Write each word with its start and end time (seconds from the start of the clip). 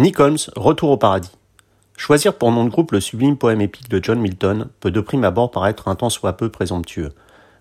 Nick 0.00 0.18
Holmes, 0.18 0.38
Retour 0.56 0.88
au 0.88 0.96
paradis. 0.96 1.36
Choisir 1.94 2.32
pour 2.32 2.50
nom 2.52 2.64
de 2.64 2.70
groupe 2.70 2.92
le 2.92 3.00
sublime 3.00 3.36
poème 3.36 3.60
épique 3.60 3.90
de 3.90 4.02
John 4.02 4.18
Milton 4.18 4.68
peut 4.80 4.90
de 4.90 5.00
prime 5.02 5.24
abord 5.24 5.50
paraître 5.50 5.88
un 5.88 5.94
tant 5.94 6.08
soit 6.08 6.38
peu 6.38 6.48
présomptueux. 6.48 7.12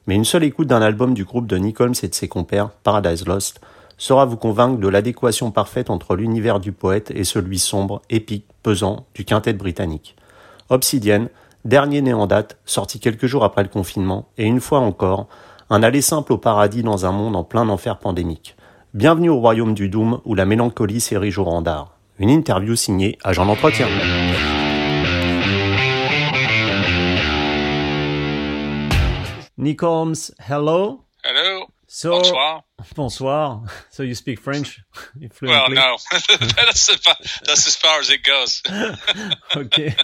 Mais 0.08 0.16
une 0.16 0.24
seule 0.24 0.46
écoute 0.46 0.70
d'un 0.70 0.82
album 0.82 1.14
du 1.14 1.26
groupe 1.26 1.48
de 1.48 1.58
Nick 1.58 1.82
Holmes 1.82 1.96
et 2.02 2.08
de 2.08 2.16
ses 2.16 2.30
compères, 2.30 2.70
Paradise 2.70 3.28
Lost, 3.28 3.60
saura 3.98 4.24
vous 4.24 4.38
convaincre 4.38 4.80
de 4.80 4.88
l'adéquation 4.88 5.52
parfaite 5.52 5.90
entre 5.90 6.16
l'univers 6.16 6.62
du 6.62 6.72
poète 6.72 7.12
et 7.12 7.26
celui 7.26 7.60
sombre, 7.60 8.02
épique, 8.10 8.46
pesant 8.64 9.06
du 9.16 9.26
quintet 9.26 9.52
britannique. 9.52 10.16
Obsidian, 10.70 11.28
dernier 11.66 12.02
né 12.02 12.14
en 12.14 12.26
date, 12.26 12.58
sorti 12.64 13.02
quelques 13.02 13.26
jours 13.26 13.44
après 13.44 13.64
le 13.64 13.70
confinement, 13.70 14.30
et 14.38 14.46
une 14.46 14.62
fois 14.62 14.80
encore, 14.80 15.28
un 15.70 15.84
aller 15.84 16.02
simple 16.02 16.32
au 16.32 16.38
paradis 16.38 16.84
dans 16.84 17.06
un 17.06 17.12
monde 17.12 17.36
en 17.36 17.44
plein 17.44 17.68
enfer 17.68 17.98
pandémique. 17.98 18.56
Bienvenue 18.94 19.30
au 19.30 19.42
royaume 19.42 19.74
du 19.74 19.90
Doom 19.90 20.22
où 20.24 20.36
la 20.36 20.46
mélancolie 20.46 21.02
s'érige 21.02 21.38
au 21.38 21.44
rang 21.44 21.62
d'art. 21.62 21.99
Une 22.20 22.30
interview 22.30 22.76
signée 22.76 23.18
Agent 23.24 23.46
d'entretien. 23.46 23.88
Nick 29.58 29.82
Holmes, 29.82 30.16
hello. 30.50 31.06
Hello. 31.24 31.59
So, 31.92 32.12
Bonsoir. 32.12 32.64
Bonsoir. 32.96 33.64
So 33.90 34.04
you 34.04 34.14
speak 34.14 34.40
French 34.40 34.80
Well, 35.42 35.72
no, 35.72 35.98
that's, 36.12 36.88
about, 36.88 37.18
that's 37.44 37.66
as 37.66 37.76
far 37.76 38.00
as 38.00 38.12
it 38.12 38.24
goes. 38.24 38.62
okay. 39.56 39.96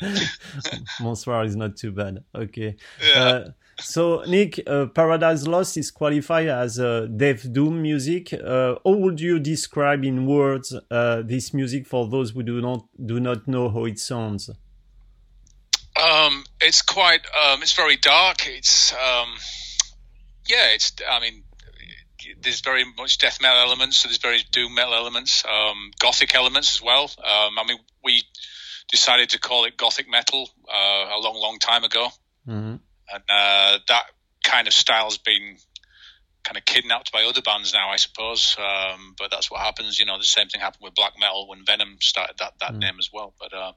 Bonsoir 0.99 1.45
is 1.45 1.55
not 1.55 1.77
too 1.77 1.91
bad. 1.91 2.23
Okay. 2.33 2.75
Yeah. 3.07 3.23
Uh, 3.23 3.49
so 3.79 4.23
Nick, 4.27 4.63
uh, 4.65 4.87
Paradise 4.87 5.45
Lost 5.45 5.77
is 5.77 5.91
qualified 5.91 6.47
as 6.47 6.79
uh, 6.79 7.05
Death 7.15 7.53
Doom 7.53 7.83
music. 7.83 8.33
Uh, 8.33 8.75
how 8.83 8.91
would 8.91 9.19
you 9.19 9.37
describe 9.37 10.03
in 10.03 10.25
words 10.25 10.75
uh, 10.89 11.21
this 11.23 11.53
music 11.53 11.85
for 11.85 12.07
those 12.07 12.31
who 12.31 12.41
do 12.41 12.61
not 12.61 12.83
do 13.05 13.19
not 13.19 13.47
know 13.47 13.69
how 13.69 13.85
it 13.85 13.99
sounds? 13.99 14.49
Um, 16.01 16.45
it's 16.61 16.81
quite. 16.81 17.21
Um, 17.45 17.61
it's 17.61 17.73
very 17.73 17.97
dark. 17.97 18.47
It's. 18.47 18.91
Um, 18.91 19.35
yeah. 20.47 20.69
It's. 20.73 20.91
I 21.07 21.19
mean, 21.19 21.43
there's 22.41 22.61
very 22.61 22.83
much 22.97 23.17
death 23.17 23.41
metal 23.41 23.59
elements. 23.59 23.97
So 23.97 24.07
there's 24.07 24.17
very 24.17 24.43
doom 24.51 24.73
metal 24.75 24.93
elements, 24.93 25.43
um, 25.45 25.91
gothic 25.99 26.33
elements 26.35 26.75
as 26.75 26.81
well. 26.81 27.03
Um, 27.19 27.59
I 27.59 27.63
mean, 27.67 27.77
we 28.03 28.23
decided 28.91 29.29
to 29.31 29.39
call 29.39 29.65
it 29.65 29.77
gothic 29.77 30.09
metal 30.09 30.49
uh, 30.67 31.15
a 31.15 31.19
long, 31.19 31.35
long 31.35 31.59
time 31.59 31.83
ago, 31.83 32.09
Mhm. 32.47 32.79
and 33.13 33.23
uh, 33.29 33.79
that 33.87 34.05
kind 34.43 34.67
of 34.67 34.73
style's 34.73 35.17
been 35.17 35.57
kind 36.43 36.57
of 36.57 36.65
kidnapped 36.65 37.11
by 37.11 37.23
other 37.23 37.41
bands 37.41 37.73
now, 37.73 37.89
I 37.89 37.95
suppose. 37.95 38.55
Um, 38.59 39.15
but 39.17 39.31
that's 39.31 39.49
what 39.49 39.61
happens. 39.61 39.97
You 39.97 40.05
know, 40.05 40.19
the 40.19 40.23
same 40.23 40.47
thing 40.47 40.61
happened 40.61 40.83
with 40.83 40.93
black 40.93 41.13
metal 41.19 41.47
when 41.47 41.65
Venom 41.65 41.97
started 42.01 42.37
that 42.37 42.53
that 42.59 42.75
name 42.75 42.97
as 42.99 43.09
well. 43.11 43.33
But 43.39 43.51
uh, 43.53 43.71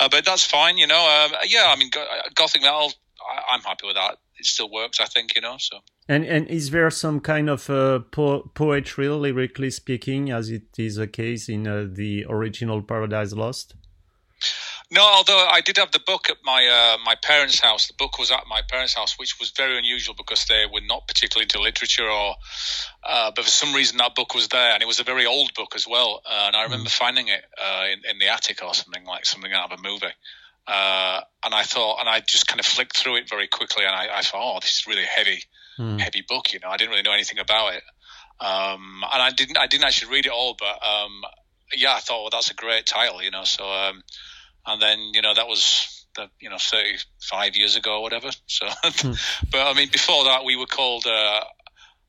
uh, 0.00 0.08
but 0.08 0.24
that's 0.24 0.44
fine. 0.44 0.76
You 0.76 0.88
know, 0.88 0.98
um, 1.08 1.36
yeah. 1.46 1.66
I 1.68 1.76
mean, 1.76 1.90
go- 1.90 2.02
uh, 2.02 2.28
gothic 2.34 2.62
metal. 2.62 2.92
I, 3.30 3.54
I'm 3.54 3.60
happy 3.60 3.86
with 3.86 3.96
that. 3.96 4.18
It 4.38 4.46
still 4.46 4.70
works, 4.70 5.00
I 5.00 5.06
think. 5.06 5.34
You 5.34 5.42
know, 5.42 5.56
so. 5.58 5.78
And 6.08 6.24
and 6.24 6.48
is 6.48 6.70
there 6.70 6.90
some 6.90 7.20
kind 7.20 7.48
of 7.48 7.70
uh, 7.70 8.00
po- 8.10 8.50
poetry, 8.54 9.08
lyrically 9.08 9.70
speaking, 9.70 10.30
as 10.30 10.50
it 10.50 10.78
is 10.78 10.96
the 10.96 11.06
case 11.06 11.48
in 11.48 11.66
uh, 11.66 11.86
the 11.88 12.26
original 12.28 12.82
Paradise 12.82 13.32
Lost? 13.32 13.74
No, 14.92 15.02
although 15.02 15.46
I 15.48 15.60
did 15.60 15.76
have 15.76 15.92
the 15.92 16.00
book 16.00 16.28
at 16.28 16.38
my 16.42 16.66
uh, 16.66 16.98
my 17.04 17.14
parents' 17.14 17.60
house. 17.60 17.86
The 17.86 17.94
book 17.94 18.18
was 18.18 18.32
at 18.32 18.42
my 18.48 18.60
parents' 18.68 18.94
house, 18.94 19.16
which 19.18 19.38
was 19.38 19.50
very 19.50 19.78
unusual 19.78 20.14
because 20.16 20.46
they 20.46 20.64
were 20.66 20.80
not 20.80 21.06
particularly 21.06 21.44
into 21.44 21.60
literature, 21.60 22.10
or 22.10 22.34
uh, 23.08 23.30
but 23.36 23.44
for 23.44 23.50
some 23.50 23.72
reason 23.72 23.98
that 23.98 24.16
book 24.16 24.34
was 24.34 24.48
there, 24.48 24.72
and 24.72 24.82
it 24.82 24.86
was 24.86 24.98
a 24.98 25.04
very 25.04 25.26
old 25.26 25.54
book 25.54 25.74
as 25.76 25.86
well. 25.86 26.22
Uh, 26.28 26.44
and 26.48 26.56
I 26.56 26.64
remember 26.64 26.90
finding 26.90 27.28
it 27.28 27.44
uh, 27.62 27.84
in, 27.92 28.00
in 28.10 28.18
the 28.18 28.26
attic 28.26 28.64
or 28.64 28.74
something 28.74 29.04
like 29.04 29.26
something 29.26 29.52
out 29.52 29.70
of 29.70 29.78
a 29.78 29.82
movie. 29.82 30.12
Uh, 30.66 31.20
and 31.44 31.54
I 31.54 31.62
thought, 31.62 31.98
and 32.00 32.08
I 32.08 32.20
just 32.20 32.46
kind 32.46 32.60
of 32.60 32.66
flicked 32.66 32.96
through 32.96 33.16
it 33.16 33.28
very 33.28 33.48
quickly, 33.48 33.84
and 33.84 33.94
I, 33.94 34.18
I 34.18 34.22
thought, 34.22 34.56
oh, 34.56 34.58
this 34.60 34.78
is 34.78 34.86
really 34.86 35.04
heavy, 35.04 35.42
Hmm. 35.76 35.98
heavy 35.98 36.22
book. 36.28 36.52
You 36.52 36.60
know, 36.60 36.68
I 36.68 36.76
didn't 36.76 36.90
really 36.90 37.02
know 37.02 37.12
anything 37.12 37.38
about 37.38 37.74
it, 37.74 37.82
um, 38.40 39.02
and 39.12 39.22
I 39.22 39.30
didn't, 39.30 39.56
I 39.56 39.66
didn't 39.66 39.84
actually 39.84 40.12
read 40.12 40.26
it 40.26 40.32
all, 40.32 40.56
but 40.58 40.86
um, 40.86 41.22
yeah, 41.76 41.94
I 41.94 42.00
thought, 42.00 42.20
well, 42.22 42.30
that's 42.30 42.50
a 42.50 42.54
great 42.54 42.86
title, 42.86 43.22
you 43.22 43.30
know. 43.30 43.44
So, 43.44 43.64
um, 43.64 44.02
and 44.66 44.80
then 44.82 44.98
you 45.14 45.22
know 45.22 45.34
that 45.34 45.48
was 45.48 46.06
the 46.16 46.28
you 46.40 46.50
know 46.50 46.58
thirty 46.58 46.98
five 47.22 47.56
years 47.56 47.76
ago 47.76 47.96
or 47.98 48.02
whatever. 48.02 48.30
So, 48.46 48.66
but 49.50 49.66
I 49.66 49.72
mean, 49.74 49.88
before 49.90 50.24
that, 50.24 50.44
we 50.44 50.56
were 50.56 50.66
called. 50.66 51.06
Uh, 51.06 51.40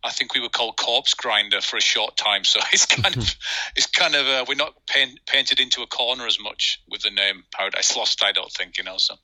I 0.04 0.10
think 0.12 0.34
we 0.34 0.42
were 0.42 0.50
called 0.50 0.78
Corpse 0.78 1.14
Grinder 1.14 1.62
for 1.62 1.78
a 1.78 1.82
short 1.82 2.18
time. 2.18 2.44
So 2.44 2.60
it's 2.74 2.86
kind 2.86 3.16
of, 3.16 3.36
it's 3.76 3.88
kind 3.88 4.16
of, 4.16 4.28
uh, 4.28 4.46
we're 4.48 4.56
not 4.56 4.74
paint, 4.88 5.20
painted 5.26 5.60
into 5.60 5.82
a 5.82 5.88
corner 5.88 6.26
as 6.26 6.40
much 6.40 6.82
with 6.90 7.02
the 7.02 7.12
name 7.12 7.44
Paradise 7.54 7.96
Lost. 7.96 8.24
I 8.24 8.32
don't 8.32 8.52
think, 8.52 8.78
you 8.78 8.84
know. 8.84 8.98
So 8.98 9.16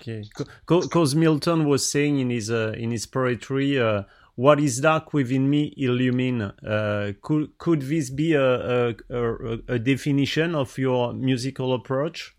Okay, 0.00 0.24
because 0.66 1.14
Milton 1.14 1.66
was 1.66 1.90
saying 1.90 2.18
in 2.18 2.30
his 2.30 2.50
uh, 2.50 2.74
in 2.76 2.90
his 2.90 3.06
poetry, 3.06 3.78
uh, 3.78 4.02
"What 4.34 4.60
is 4.60 4.80
dark 4.80 5.12
within 5.12 5.48
me, 5.48 5.72
illumine." 5.76 6.42
Uh, 6.42 7.12
could 7.22 7.56
could 7.58 7.82
this 7.82 8.10
be 8.10 8.32
a, 8.34 8.88
a, 8.88 8.94
a, 9.10 9.58
a 9.68 9.78
definition 9.78 10.54
of 10.54 10.76
your 10.78 11.12
musical 11.12 11.74
approach? 11.74 12.34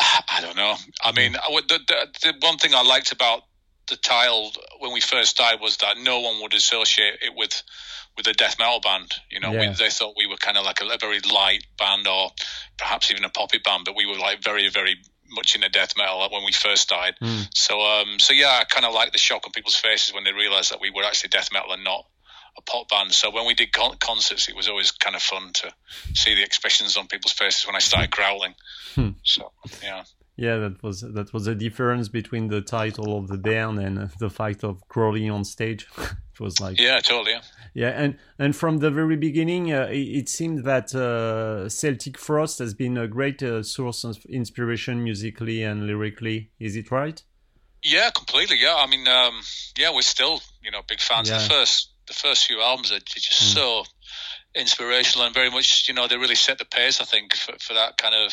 I 0.00 0.40
don't 0.40 0.56
know. 0.56 0.74
I 1.02 1.12
mean, 1.12 1.32
the, 1.32 1.78
the, 1.86 2.06
the 2.22 2.46
one 2.46 2.58
thing 2.58 2.74
I 2.74 2.82
liked 2.82 3.12
about 3.12 3.42
the 3.88 3.96
title 3.96 4.52
when 4.80 4.92
we 4.92 5.00
first 5.00 5.30
started 5.30 5.60
was 5.60 5.76
that 5.78 5.96
no 5.98 6.20
one 6.20 6.40
would 6.42 6.54
associate 6.54 7.14
it 7.22 7.32
with 7.36 7.62
with 8.16 8.26
a 8.26 8.32
death 8.32 8.56
metal 8.58 8.80
band. 8.80 9.14
You 9.30 9.38
know, 9.40 9.52
Yeah. 9.52 9.70
we, 9.70 9.74
they 9.76 9.90
thought 9.90 10.14
we 10.16 10.26
were 10.26 10.36
kind 10.36 10.56
of 10.56 10.64
like 10.64 10.80
a, 10.80 10.86
a 10.86 10.98
very 10.98 11.20
light 11.20 11.64
band 11.78 12.08
or 12.08 12.30
perhaps 12.76 13.10
even 13.12 13.24
a 13.24 13.28
poppy 13.28 13.58
band, 13.58 13.84
but 13.84 13.94
we 13.96 14.06
were 14.06 14.18
like 14.18 14.42
very, 14.42 14.68
very 14.68 14.96
much 15.30 15.54
into 15.54 15.68
death 15.68 15.94
metal 15.96 16.26
when 16.32 16.42
we 16.44 16.50
first 16.52 16.82
started. 16.82 17.14
So, 17.54 17.80
um, 17.80 18.18
so 18.18 18.32
yeah, 18.32 18.58
I 18.60 18.64
kind 18.64 18.84
of 18.84 18.92
like 18.92 19.12
the 19.12 19.18
shock 19.18 19.46
on 19.46 19.52
people's 19.52 19.76
faces 19.76 20.12
when 20.12 20.24
they 20.24 20.32
realised 20.32 20.72
that 20.72 20.80
we 20.80 20.90
were 20.90 21.04
actually 21.04 21.28
death 21.28 21.50
metal 21.52 21.70
and 21.72 21.84
not 21.84 22.06
a 22.56 22.62
pop 22.62 22.88
band. 22.88 23.12
So 23.12 23.30
when 23.30 23.46
we 23.46 23.54
did 23.54 23.72
con- 23.72 23.98
concerts, 24.00 24.48
it 24.48 24.56
was 24.56 24.68
always 24.68 24.90
kind 24.90 25.14
of 25.14 25.22
fun 25.22 25.52
to 25.52 25.72
see 26.14 26.34
the 26.34 26.42
expressions 26.42 26.96
on 26.96 27.06
people's 27.06 27.32
faces 27.32 27.66
when 27.66 27.76
I 27.76 27.80
started 27.80 28.10
growling. 28.10 28.54
So 29.22 29.52
yeah. 29.80 30.02
Yeah, 30.38 30.58
that 30.58 30.84
was 30.84 31.00
that 31.00 31.32
was 31.32 31.46
the 31.46 31.56
difference 31.56 32.08
between 32.08 32.46
the 32.46 32.60
title 32.60 33.18
of 33.18 33.26
the 33.26 33.36
band 33.36 33.80
and 33.80 33.98
uh, 33.98 34.06
the 34.20 34.30
fact 34.30 34.62
of 34.62 34.86
crawling 34.86 35.28
on 35.32 35.44
stage. 35.44 35.88
it 35.98 36.40
was 36.40 36.60
like 36.60 36.80
Yeah, 36.80 37.00
totally. 37.00 37.32
Yeah. 37.32 37.40
Yeah, 37.74 37.88
and 37.88 38.18
and 38.38 38.54
from 38.54 38.78
the 38.78 38.92
very 38.92 39.16
beginning, 39.16 39.72
uh, 39.72 39.88
it, 39.90 39.98
it 39.98 40.28
seemed 40.28 40.64
that 40.64 40.94
uh, 40.94 41.68
Celtic 41.68 42.16
Frost 42.16 42.60
has 42.60 42.72
been 42.72 42.96
a 42.96 43.08
great 43.08 43.42
uh, 43.42 43.64
source 43.64 44.04
of 44.04 44.24
inspiration 44.26 45.02
musically 45.02 45.64
and 45.64 45.88
lyrically. 45.88 46.52
Is 46.60 46.76
it 46.76 46.92
right? 46.92 47.20
Yeah, 47.82 48.10
completely. 48.10 48.58
Yeah, 48.60 48.76
I 48.78 48.86
mean, 48.86 49.08
um, 49.08 49.40
yeah, 49.76 49.92
we're 49.92 50.02
still 50.02 50.40
you 50.62 50.70
know 50.70 50.82
big 50.86 51.00
fans. 51.00 51.28
Yeah. 51.28 51.38
The 51.38 51.48
first 51.48 51.90
the 52.06 52.14
first 52.14 52.46
few 52.46 52.60
albums 52.60 52.92
are 52.92 53.00
just 53.00 53.54
so 53.54 53.82
inspirational 54.54 55.26
and 55.26 55.34
very 55.34 55.50
much 55.50 55.88
you 55.88 55.94
know 55.94 56.06
they 56.06 56.16
really 56.16 56.36
set 56.36 56.58
the 56.58 56.64
pace. 56.64 57.00
I 57.00 57.06
think 57.06 57.34
for, 57.34 57.58
for 57.58 57.74
that 57.74 57.98
kind 57.98 58.14
of. 58.14 58.32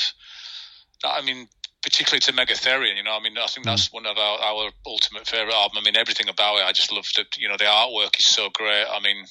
I 1.04 1.22
mean, 1.22 1.48
particularly 1.86 2.20
to 2.20 2.34
Megatherion. 2.34 2.98
You 2.98 3.04
know, 3.04 3.16
I 3.16 3.22
mean, 3.22 3.38
I 3.38 3.46
think 3.46 3.64
that's 3.64 3.94
one 3.94 4.08
of 4.08 4.18
our, 4.18 4.40
our 4.40 4.72
ultimate 4.88 5.28
favorite 5.28 5.54
album. 5.54 5.78
I 5.78 5.86
mean, 5.86 5.96
everything 5.96 6.28
about 6.28 6.58
it. 6.58 6.66
I 6.66 6.72
just 6.72 6.92
loved 6.92 7.18
it. 7.20 7.38
You 7.38 7.48
know, 7.48 7.58
the 7.58 7.66
artwork 7.66 8.18
is 8.20 8.26
so 8.26 8.50
great. 8.50 8.86
I 8.92 9.00
mean. 9.00 9.26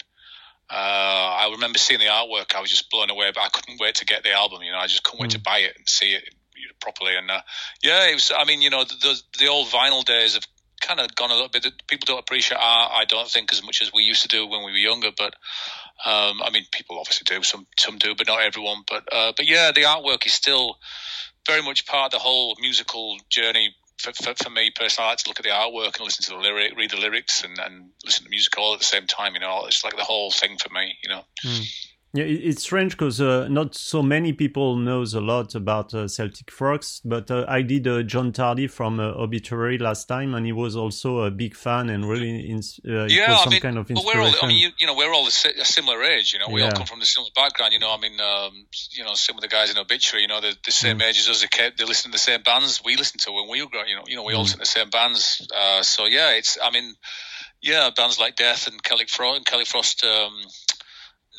Uh, 0.70 1.44
I 1.44 1.50
remember 1.52 1.78
seeing 1.78 2.00
the 2.00 2.06
artwork. 2.06 2.54
I 2.56 2.60
was 2.62 2.70
just 2.70 2.90
blown 2.90 3.10
away, 3.10 3.30
but 3.34 3.42
I 3.42 3.48
couldn't 3.48 3.78
wait 3.78 3.96
to 3.96 4.06
get 4.06 4.22
the 4.22 4.32
album. 4.32 4.62
You 4.62 4.72
know, 4.72 4.78
I 4.78 4.86
just 4.86 5.04
couldn't 5.04 5.20
wait 5.20 5.32
to 5.32 5.38
buy 5.38 5.58
it 5.58 5.74
and 5.76 5.86
see 5.86 6.14
it 6.14 6.24
you 6.56 6.68
know, 6.68 6.74
properly. 6.80 7.16
And 7.16 7.30
uh, 7.30 7.42
yeah, 7.82 8.08
it 8.08 8.14
was. 8.14 8.32
I 8.34 8.46
mean, 8.46 8.62
you 8.62 8.70
know, 8.70 8.82
the, 8.82 8.94
the 8.94 9.22
the 9.40 9.48
old 9.48 9.68
vinyl 9.68 10.02
days 10.02 10.34
have 10.34 10.46
kind 10.80 11.00
of 11.00 11.14
gone 11.14 11.30
a 11.30 11.34
little 11.34 11.50
bit. 11.50 11.66
People 11.86 12.06
don't 12.06 12.18
appreciate 12.18 12.58
art. 12.58 12.92
I 12.94 13.04
don't 13.04 13.28
think 13.28 13.52
as 13.52 13.62
much 13.62 13.82
as 13.82 13.92
we 13.92 14.02
used 14.02 14.22
to 14.22 14.28
do 14.28 14.46
when 14.46 14.64
we 14.64 14.72
were 14.72 14.78
younger. 14.78 15.10
But 15.16 15.34
um, 16.04 16.42
I 16.42 16.50
mean, 16.50 16.64
people 16.72 16.98
obviously 16.98 17.24
do. 17.26 17.42
Some 17.42 17.66
some 17.78 17.98
do, 17.98 18.14
but 18.16 18.26
not 18.26 18.40
everyone. 18.40 18.84
But 18.88 19.04
uh, 19.12 19.32
but 19.36 19.46
yeah, 19.46 19.70
the 19.72 19.82
artwork 19.82 20.26
is 20.26 20.32
still 20.32 20.78
very 21.46 21.62
much 21.62 21.86
part 21.86 22.06
of 22.06 22.18
the 22.18 22.22
whole 22.22 22.56
musical 22.60 23.18
journey. 23.30 23.74
For, 23.98 24.12
for, 24.12 24.34
for 24.34 24.50
me 24.50 24.72
personally, 24.74 25.06
I 25.06 25.10
like 25.10 25.18
to 25.18 25.30
look 25.30 25.38
at 25.38 25.44
the 25.44 25.50
artwork 25.50 25.96
and 25.96 26.04
listen 26.04 26.24
to 26.24 26.30
the 26.30 26.36
lyric, 26.36 26.76
read 26.76 26.90
the 26.90 26.96
lyrics, 26.96 27.44
and, 27.44 27.58
and 27.58 27.90
listen 28.04 28.24
to 28.24 28.24
the 28.24 28.30
music 28.30 28.58
all 28.58 28.74
at 28.74 28.80
the 28.80 28.84
same 28.84 29.06
time. 29.06 29.34
You 29.34 29.40
know, 29.40 29.64
it's 29.66 29.84
like 29.84 29.96
the 29.96 30.04
whole 30.04 30.30
thing 30.30 30.56
for 30.58 30.72
me. 30.74 30.96
You 31.02 31.10
know. 31.10 31.24
Hmm. 31.42 31.62
Yeah, 32.16 32.26
it's 32.26 32.62
strange 32.62 32.92
because 32.92 33.20
uh, 33.20 33.48
not 33.48 33.74
so 33.74 34.00
many 34.00 34.32
people 34.32 34.76
knows 34.76 35.14
a 35.14 35.20
lot 35.20 35.56
about 35.56 35.92
uh, 35.92 36.06
Celtic 36.06 36.48
Frost, 36.48 37.00
but 37.08 37.28
uh, 37.28 37.44
I 37.48 37.62
did 37.62 37.88
uh, 37.88 38.04
John 38.04 38.30
Tardy 38.30 38.68
from 38.68 39.00
uh, 39.00 39.08
Obituary 39.16 39.78
last 39.78 40.06
time, 40.06 40.32
and 40.32 40.46
he 40.46 40.52
was 40.52 40.76
also 40.76 41.22
a 41.24 41.32
big 41.32 41.56
fan 41.56 41.90
and 41.90 42.08
really 42.08 42.46
ins- 42.48 42.78
uh, 42.88 43.06
it 43.06 43.10
yeah, 43.10 43.34
I 43.34 43.42
some 43.42 43.50
mean, 43.50 43.60
kind 43.60 43.78
of 43.78 43.90
well, 43.90 44.04
we're 44.04 44.12
inspiration. 44.12 44.38
all. 44.38 44.44
I 44.44 44.48
mean, 44.48 44.58
you, 44.58 44.68
you 44.78 44.86
know, 44.86 44.94
we're 44.94 45.12
all 45.12 45.26
a, 45.26 45.30
si- 45.32 45.58
a 45.60 45.64
similar 45.64 46.04
age. 46.04 46.32
You 46.32 46.38
know, 46.38 46.46
we 46.50 46.62
all 46.62 46.70
come 46.70 46.86
from 46.86 47.00
the 47.00 47.06
similar 47.06 47.32
background. 47.34 47.72
You 47.72 47.80
know, 47.80 47.92
I 47.92 47.98
mean, 47.98 48.20
um, 48.20 48.64
you 48.92 49.02
know, 49.02 49.14
some 49.14 49.34
of 49.36 49.42
the 49.42 49.48
guys 49.48 49.72
in 49.72 49.76
Obituary, 49.78 50.22
you 50.22 50.28
know, 50.28 50.40
they're 50.40 50.52
the 50.64 50.70
same 50.70 51.00
Mm. 51.00 51.08
age 51.08 51.18
as 51.18 51.28
us. 51.28 51.40
They, 51.40 51.48
kept, 51.48 51.78
they 51.78 51.84
listen 51.84 52.12
to 52.12 52.14
the 52.14 52.18
same 52.20 52.42
bands 52.42 52.80
we 52.84 52.94
listened 52.94 53.22
to 53.22 53.32
when 53.32 53.48
we 53.50 53.60
were 53.60 53.68
growing. 53.68 53.88
You 53.88 53.96
know, 53.96 54.04
you 54.06 54.14
know, 54.14 54.22
we 54.22 54.34
all 54.34 54.42
Mm. 54.42 54.44
listen 54.44 54.58
to 54.58 54.62
the 54.62 54.66
same 54.66 54.90
bands. 54.90 55.44
Uh, 55.52 55.82
so 55.82 56.06
yeah, 56.06 56.30
it's. 56.30 56.58
I 56.62 56.70
mean, 56.70 56.94
yeah, 57.60 57.90
bands 57.96 58.20
like 58.20 58.36
Death 58.36 58.68
and 58.68 58.80
Celtic 58.84 59.08
Frost 59.10 59.38
and 59.38 59.44
Celtic 59.46 59.66
Frost. 59.66 60.04
Um, 60.04 60.32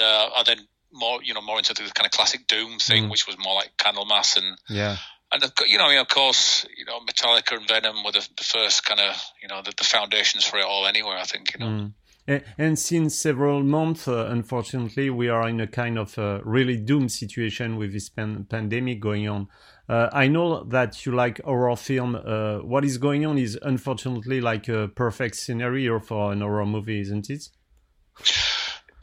uh, 0.02 0.30
and 0.38 0.46
then 0.46 0.58
more 0.92 1.22
you 1.24 1.34
know 1.34 1.42
more 1.42 1.58
into 1.58 1.74
the 1.74 1.82
kind 1.82 2.06
of 2.06 2.12
classic 2.12 2.48
doom 2.48 2.80
thing, 2.80 3.06
mm. 3.06 3.12
which 3.12 3.28
was 3.28 3.38
more 3.38 3.56
like 3.56 3.72
Candlemass 3.78 4.38
and 4.38 4.58
yeah. 4.70 4.98
And 5.32 5.52
you 5.68 5.78
know, 5.78 5.90
of 6.00 6.08
course, 6.08 6.66
you 6.78 6.86
know, 6.86 7.00
Metallica 7.00 7.58
and 7.58 7.68
Venom 7.68 8.04
were 8.06 8.12
the, 8.12 8.26
the 8.38 8.44
first 8.44 8.86
kind 8.86 9.00
of, 9.02 9.22
you 9.42 9.48
know, 9.48 9.62
the, 9.64 9.74
the, 9.76 9.84
foundations 9.84 10.46
for 10.46 10.60
it 10.60 10.66
all. 10.66 10.86
Anyway, 10.86 11.16
I 11.18 11.24
think, 11.24 11.54
you 11.54 11.60
know. 11.60 11.92
Mm. 12.28 12.44
And 12.58 12.80
since 12.80 13.16
several 13.20 13.62
months, 13.62 14.08
uh, 14.08 14.28
unfortunately, 14.28 15.12
we 15.12 15.30
are 15.30 15.48
in 15.48 15.60
a 15.60 15.68
kind 15.68 16.00
of 16.00 16.18
uh, 16.18 16.42
really 16.44 16.76
doomed 16.76 17.12
situation 17.12 17.78
with 17.78 17.94
this 17.94 18.10
pan- 18.10 18.46
pandemic 18.50 19.00
going 19.00 19.28
on. 19.28 19.48
Uh, 19.88 20.10
I 20.12 20.28
know 20.28 20.64
that 20.64 21.06
you 21.06 21.12
like 21.14 21.40
horror 21.44 21.76
film. 21.76 22.16
Uh, 22.16 22.60
what 22.60 22.84
is 22.84 22.98
going 22.98 23.26
on 23.28 23.38
is 23.38 23.60
unfortunately 23.62 24.42
like 24.42 24.68
a 24.68 24.88
perfect 24.88 25.36
scenario 25.36 26.00
for 26.00 26.32
an 26.32 26.42
horror 26.42 26.66
movie, 26.66 27.00
isn't 27.02 27.30
it? 27.30 27.50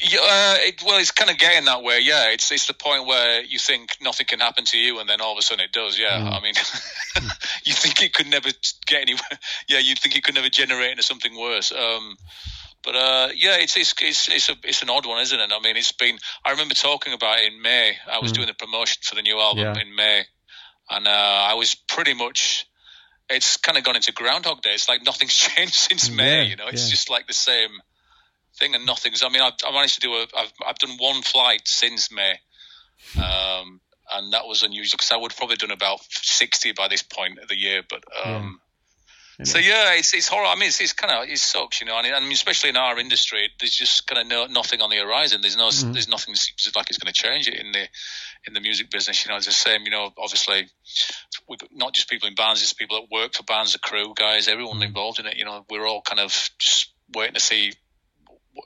Yeah, 0.02 0.18
uh, 0.18 0.56
it, 0.58 0.82
well, 0.84 0.98
it's 0.98 1.12
kind 1.12 1.30
of 1.30 1.38
getting 1.38 1.66
that 1.66 1.82
way. 1.82 2.00
Yeah, 2.00 2.30
it's 2.30 2.50
it's 2.50 2.66
the 2.66 2.74
point 2.74 3.06
where 3.06 3.42
you 3.42 3.60
think 3.60 3.96
nothing 4.00 4.26
can 4.26 4.40
happen 4.40 4.64
to 4.66 4.78
you, 4.78 4.98
and 4.98 5.08
then 5.08 5.20
all 5.20 5.32
of 5.32 5.38
a 5.38 5.42
sudden 5.42 5.64
it 5.64 5.70
does. 5.70 5.96
Yeah, 5.96 6.18
mm. 6.18 6.32
I 6.32 6.40
mean, 6.40 6.54
you 7.64 7.72
think 7.72 8.02
it 8.02 8.12
could 8.12 8.26
never 8.26 8.48
get 8.86 9.02
anywhere. 9.02 9.22
Yeah, 9.68 9.78
you 9.78 9.94
think 9.94 10.16
it 10.16 10.24
could 10.24 10.34
never 10.34 10.48
generate 10.48 10.90
into 10.90 11.02
something 11.04 11.38
worse. 11.38 11.70
Um, 11.72 12.16
but 12.82 12.96
uh, 12.96 13.28
yeah, 13.36 13.58
it's 13.58 13.76
it's 13.76 13.94
it's 14.00 14.28
it's, 14.28 14.48
a, 14.48 14.54
it's 14.64 14.82
an 14.82 14.90
odd 14.90 15.06
one, 15.06 15.20
isn't 15.22 15.38
it? 15.38 15.50
I 15.52 15.60
mean, 15.60 15.76
it's 15.76 15.92
been. 15.92 16.18
I 16.44 16.50
remember 16.50 16.74
talking 16.74 17.12
about 17.12 17.38
it 17.38 17.52
in 17.52 17.62
May. 17.62 17.96
I 18.10 18.18
was 18.18 18.32
mm. 18.32 18.36
doing 18.36 18.48
the 18.48 18.54
promotion 18.54 19.02
for 19.02 19.14
the 19.14 19.22
new 19.22 19.38
album 19.38 19.62
yeah. 19.62 19.80
in 19.80 19.94
May, 19.94 20.24
and 20.90 21.06
uh, 21.06 21.10
I 21.50 21.54
was 21.54 21.74
pretty 21.74 22.14
much. 22.14 22.66
It's 23.30 23.56
kind 23.56 23.78
of 23.78 23.84
gone 23.84 23.96
into 23.96 24.12
Groundhog 24.12 24.62
Day. 24.62 24.74
It's 24.74 24.88
like 24.88 25.04
nothing's 25.04 25.34
changed 25.36 25.74
since 25.74 26.10
May. 26.10 26.46
you 26.46 26.56
know, 26.56 26.66
it's 26.66 26.86
yeah. 26.86 26.90
just 26.90 27.08
like 27.08 27.28
the 27.28 27.34
same 27.34 27.70
thing 28.58 28.74
and 28.74 28.86
nothing's. 28.86 29.22
I 29.22 29.28
mean, 29.28 29.42
I've, 29.42 29.54
I 29.66 29.72
managed 29.72 29.94
to 29.94 30.00
do 30.00 30.12
a. 30.12 30.26
I've 30.36 30.52
I've 30.66 30.78
done 30.78 30.96
one 30.98 31.22
flight 31.22 31.62
since 31.64 32.10
May, 32.12 32.34
um, 33.16 33.80
and 34.12 34.32
that 34.32 34.46
was 34.46 34.62
unusual 34.62 34.96
because 34.96 35.12
I 35.12 35.16
would 35.16 35.32
have 35.32 35.38
probably 35.38 35.56
done 35.56 35.70
about 35.70 36.00
sixty 36.10 36.72
by 36.72 36.88
this 36.88 37.02
point 37.02 37.38
of 37.38 37.48
the 37.48 37.56
year. 37.56 37.82
But 37.88 38.04
um, 38.24 38.60
yeah. 39.38 39.44
so 39.44 39.58
yeah, 39.58 39.94
it's 39.94 40.12
it's 40.14 40.28
horrible. 40.28 40.50
I 40.50 40.54
mean, 40.56 40.68
it's, 40.68 40.80
it's 40.80 40.92
kind 40.92 41.12
of 41.12 41.28
it 41.28 41.38
sucks, 41.38 41.80
you 41.80 41.86
know. 41.86 41.96
And 41.98 42.06
I 42.06 42.20
mean, 42.20 42.32
especially 42.32 42.70
in 42.70 42.76
our 42.76 42.98
industry, 42.98 43.48
there's 43.58 43.74
just 43.74 44.06
kind 44.06 44.20
of 44.20 44.28
no, 44.28 44.46
nothing 44.46 44.80
on 44.80 44.90
the 44.90 44.98
horizon. 44.98 45.40
There's 45.40 45.56
no, 45.56 45.68
mm-hmm. 45.68 45.92
there's 45.92 46.08
nothing 46.08 46.34
seems 46.34 46.74
like 46.76 46.90
it's 46.90 46.98
going 46.98 47.12
to 47.12 47.20
change 47.20 47.48
it 47.48 47.54
in 47.54 47.72
the 47.72 47.88
in 48.46 48.54
the 48.54 48.60
music 48.60 48.90
business. 48.90 49.24
You 49.24 49.30
know, 49.30 49.36
it's 49.36 49.46
the 49.46 49.52
same. 49.52 49.82
You 49.84 49.90
know, 49.90 50.10
obviously, 50.18 50.68
we've 51.48 51.60
not 51.72 51.94
just 51.94 52.10
people 52.10 52.28
in 52.28 52.34
bands, 52.34 52.62
it's 52.62 52.72
people 52.72 53.00
that 53.00 53.10
work 53.10 53.34
for 53.34 53.42
bands, 53.44 53.72
the 53.72 53.78
crew 53.78 54.12
guys, 54.14 54.48
everyone 54.48 54.74
mm-hmm. 54.74 54.84
involved 54.84 55.18
in 55.18 55.26
it. 55.26 55.36
You 55.36 55.44
know, 55.44 55.64
we're 55.70 55.86
all 55.86 56.02
kind 56.02 56.20
of 56.20 56.50
just 56.58 56.92
waiting 57.14 57.34
to 57.34 57.40
see 57.40 57.72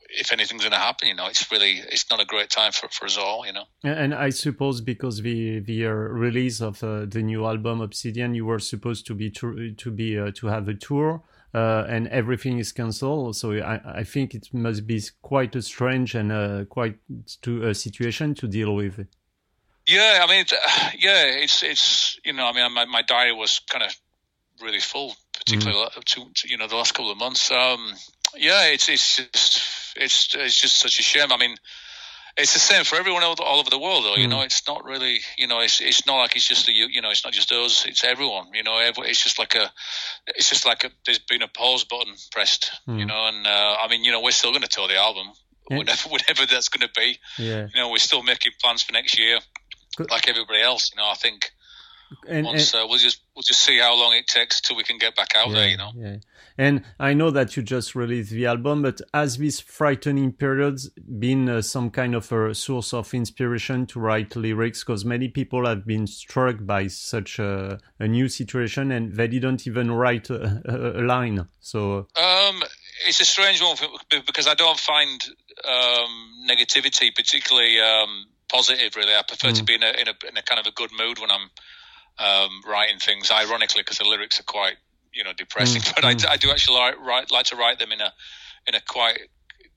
if 0.08 0.32
anything's 0.32 0.62
going 0.62 0.72
to 0.72 0.78
happen, 0.78 1.08
you 1.08 1.14
know, 1.14 1.26
it's 1.26 1.50
really 1.50 1.82
it's 1.90 2.08
not 2.10 2.20
a 2.20 2.24
great 2.24 2.50
time 2.50 2.72
for, 2.72 2.88
for 2.88 3.06
us 3.06 3.16
all, 3.16 3.46
you 3.46 3.52
know. 3.52 3.64
And 3.84 4.14
I 4.14 4.30
suppose 4.30 4.80
because 4.80 5.22
the 5.22 5.60
the 5.60 5.86
uh, 5.86 5.90
release 5.90 6.60
of 6.60 6.82
uh, 6.82 7.06
the 7.06 7.22
new 7.22 7.46
album 7.46 7.80
Obsidian, 7.80 8.34
you 8.34 8.46
were 8.46 8.58
supposed 8.58 9.06
to 9.06 9.14
be 9.14 9.30
to, 9.30 9.72
to 9.72 9.90
be 9.90 10.18
uh, 10.18 10.30
to 10.36 10.46
have 10.48 10.68
a 10.68 10.74
tour. 10.74 11.22
Uh, 11.54 11.86
and 11.88 12.06
everything 12.08 12.58
is 12.58 12.70
cancelled, 12.70 13.34
so 13.34 13.52
I, 13.52 14.00
I, 14.00 14.04
think 14.04 14.34
it 14.34 14.52
must 14.52 14.86
be 14.86 15.00
quite 15.22 15.56
a 15.56 15.62
strange 15.62 16.14
and 16.14 16.30
uh, 16.30 16.66
quite 16.66 16.98
to 17.42 17.68
a 17.68 17.74
situation 17.74 18.34
to 18.34 18.46
deal 18.46 18.74
with. 18.74 19.06
Yeah, 19.86 20.20
I 20.22 20.26
mean, 20.26 20.44
yeah, 20.98 21.24
it's 21.24 21.62
it's 21.62 22.20
you 22.24 22.34
know, 22.34 22.46
I 22.46 22.52
mean, 22.52 22.70
my, 22.72 22.84
my 22.84 23.00
diary 23.00 23.32
was 23.32 23.60
kind 23.70 23.84
of 23.84 23.96
really 24.60 24.80
full, 24.80 25.14
particularly 25.46 25.86
mm. 25.86 26.04
to, 26.04 26.26
to, 26.34 26.48
you 26.48 26.58
know 26.58 26.66
the 26.66 26.76
last 26.76 26.94
couple 26.94 27.12
of 27.12 27.18
months. 27.18 27.50
Um, 27.50 27.94
yeah, 28.36 28.66
it's 28.66 28.88
it's 28.88 29.16
just 29.16 29.96
it's 29.96 30.34
it's 30.34 30.60
just 30.60 30.78
such 30.78 30.98
a 30.98 31.02
shame. 31.02 31.32
I 31.32 31.36
mean, 31.36 31.56
it's 32.36 32.52
the 32.52 32.60
same 32.60 32.84
for 32.84 32.96
everyone 32.96 33.22
all, 33.22 33.34
all 33.40 33.60
over 33.60 33.70
the 33.70 33.78
world, 33.78 34.04
though. 34.04 34.14
Mm. 34.14 34.22
You 34.22 34.28
know, 34.28 34.42
it's 34.42 34.66
not 34.68 34.84
really, 34.84 35.20
you 35.38 35.46
know, 35.46 35.60
it's 35.60 35.80
it's 35.80 36.06
not 36.06 36.18
like 36.18 36.36
it's 36.36 36.46
just 36.46 36.66
the 36.66 36.72
you 36.72 37.00
know, 37.00 37.10
it's 37.10 37.24
not 37.24 37.32
just 37.32 37.50
us. 37.52 37.86
It's 37.86 38.04
everyone. 38.04 38.48
You 38.52 38.62
know, 38.62 38.78
it's 38.78 39.22
just 39.22 39.38
like 39.38 39.54
a, 39.54 39.70
it's 40.26 40.48
just 40.48 40.66
like 40.66 40.84
a, 40.84 40.90
there's 41.04 41.18
been 41.18 41.42
a 41.42 41.48
pause 41.48 41.84
button 41.84 42.14
pressed. 42.32 42.72
Mm. 42.86 42.98
You 42.98 43.06
know, 43.06 43.28
and 43.28 43.46
uh, 43.46 43.76
I 43.80 43.88
mean, 43.88 44.04
you 44.04 44.12
know, 44.12 44.20
we're 44.20 44.32
still 44.32 44.50
going 44.50 44.62
to 44.62 44.68
tour 44.68 44.88
the 44.88 44.96
album, 44.96 45.28
yeah. 45.70 45.78
whatever 45.78 46.08
whatever 46.10 46.46
that's 46.46 46.68
going 46.68 46.86
to 46.86 47.00
be. 47.00 47.18
Yeah. 47.38 47.68
You 47.72 47.80
know, 47.80 47.90
we're 47.90 47.98
still 47.98 48.22
making 48.22 48.52
plans 48.60 48.82
for 48.82 48.92
next 48.92 49.18
year, 49.18 49.38
like 50.10 50.28
everybody 50.28 50.60
else. 50.60 50.90
You 50.92 51.00
know, 51.00 51.08
I 51.08 51.14
think. 51.14 51.50
And, 52.28 52.46
Once, 52.46 52.72
and, 52.72 52.82
uh, 52.82 52.86
we'll 52.88 52.98
just 52.98 53.20
we'll 53.34 53.42
just 53.42 53.62
see 53.62 53.78
how 53.78 53.94
long 53.96 54.14
it 54.14 54.26
takes 54.26 54.60
till 54.60 54.76
we 54.76 54.84
can 54.84 54.98
get 54.98 55.16
back 55.16 55.34
out 55.36 55.48
yeah, 55.48 55.54
there, 55.54 55.68
you 55.68 55.76
know. 55.76 55.90
Yeah. 55.96 56.16
And 56.58 56.84
I 56.98 57.12
know 57.12 57.30
that 57.30 57.56
you 57.56 57.62
just 57.62 57.94
released 57.94 58.30
the 58.30 58.46
album, 58.46 58.82
but 58.82 59.00
has 59.12 59.36
this 59.36 59.60
frightening 59.60 60.32
period 60.32 60.80
been 61.18 61.48
uh, 61.48 61.62
some 61.62 61.90
kind 61.90 62.14
of 62.14 62.32
a 62.32 62.54
source 62.54 62.94
of 62.94 63.12
inspiration 63.12 63.86
to 63.86 64.00
write 64.00 64.34
lyrics? 64.36 64.82
Because 64.82 65.04
many 65.04 65.28
people 65.28 65.66
have 65.66 65.86
been 65.86 66.06
struck 66.06 66.56
by 66.60 66.86
such 66.86 67.38
a, 67.38 67.78
a, 67.98 68.08
new 68.08 68.28
situation 68.28 68.90
and 68.90 69.14
they 69.14 69.28
didn't 69.28 69.66
even 69.66 69.90
write 69.90 70.30
a, 70.30 70.62
a, 70.64 71.00
a 71.00 71.02
line. 71.02 71.46
So 71.60 72.06
um, 72.16 72.62
it's 73.06 73.20
a 73.20 73.26
strange 73.26 73.60
one 73.60 73.76
because 74.08 74.46
I 74.46 74.54
don't 74.54 74.80
find 74.80 75.24
um, 75.64 76.46
negativity 76.48 77.14
particularly 77.14 77.80
um, 77.80 78.26
positive. 78.48 78.96
Really, 78.96 79.14
I 79.14 79.22
prefer 79.28 79.48
mm. 79.48 79.56
to 79.56 79.64
be 79.64 79.74
in 79.74 79.82
a, 79.82 79.90
in 79.90 80.08
a, 80.08 80.14
in 80.28 80.36
a 80.36 80.42
kind 80.42 80.58
of 80.58 80.66
a 80.66 80.72
good 80.72 80.90
mood 80.98 81.18
when 81.18 81.30
I'm 81.30 81.50
um, 82.18 82.62
writing 82.66 82.98
things. 82.98 83.30
Ironically, 83.30 83.82
because 83.82 83.98
the 83.98 84.04
lyrics 84.04 84.40
are 84.40 84.44
quite 84.44 84.76
you 85.12 85.24
know 85.24 85.32
depressing. 85.36 85.82
Mm, 85.82 85.94
but 85.94 86.04
mm. 86.04 86.26
I, 86.26 86.32
I, 86.32 86.36
do 86.36 86.50
actually 86.50 86.78
like, 86.78 87.00
write, 87.00 87.30
like 87.30 87.46
to 87.46 87.56
write 87.56 87.78
them 87.78 87.92
in 87.92 88.00
a 88.00 88.12
in 88.66 88.74
a 88.74 88.80
quite 88.80 89.18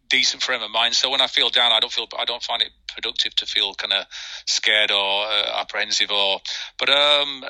decent 0.09 0.43
frame 0.43 0.61
of 0.61 0.71
mind. 0.71 0.95
So 0.95 1.09
when 1.09 1.21
I 1.21 1.27
feel 1.27 1.49
down, 1.49 1.71
I 1.71 1.79
don't 1.79 1.91
feel 1.91 2.07
I 2.17 2.25
don't 2.25 2.43
find 2.43 2.61
it 2.61 2.69
productive 2.93 3.35
to 3.35 3.45
feel 3.45 3.73
kind 3.75 3.93
of 3.93 4.05
scared 4.45 4.91
or 4.91 5.25
uh, 5.25 5.61
apprehensive 5.61 6.11
or. 6.11 6.41
But 6.77 6.89
um, 6.89 7.45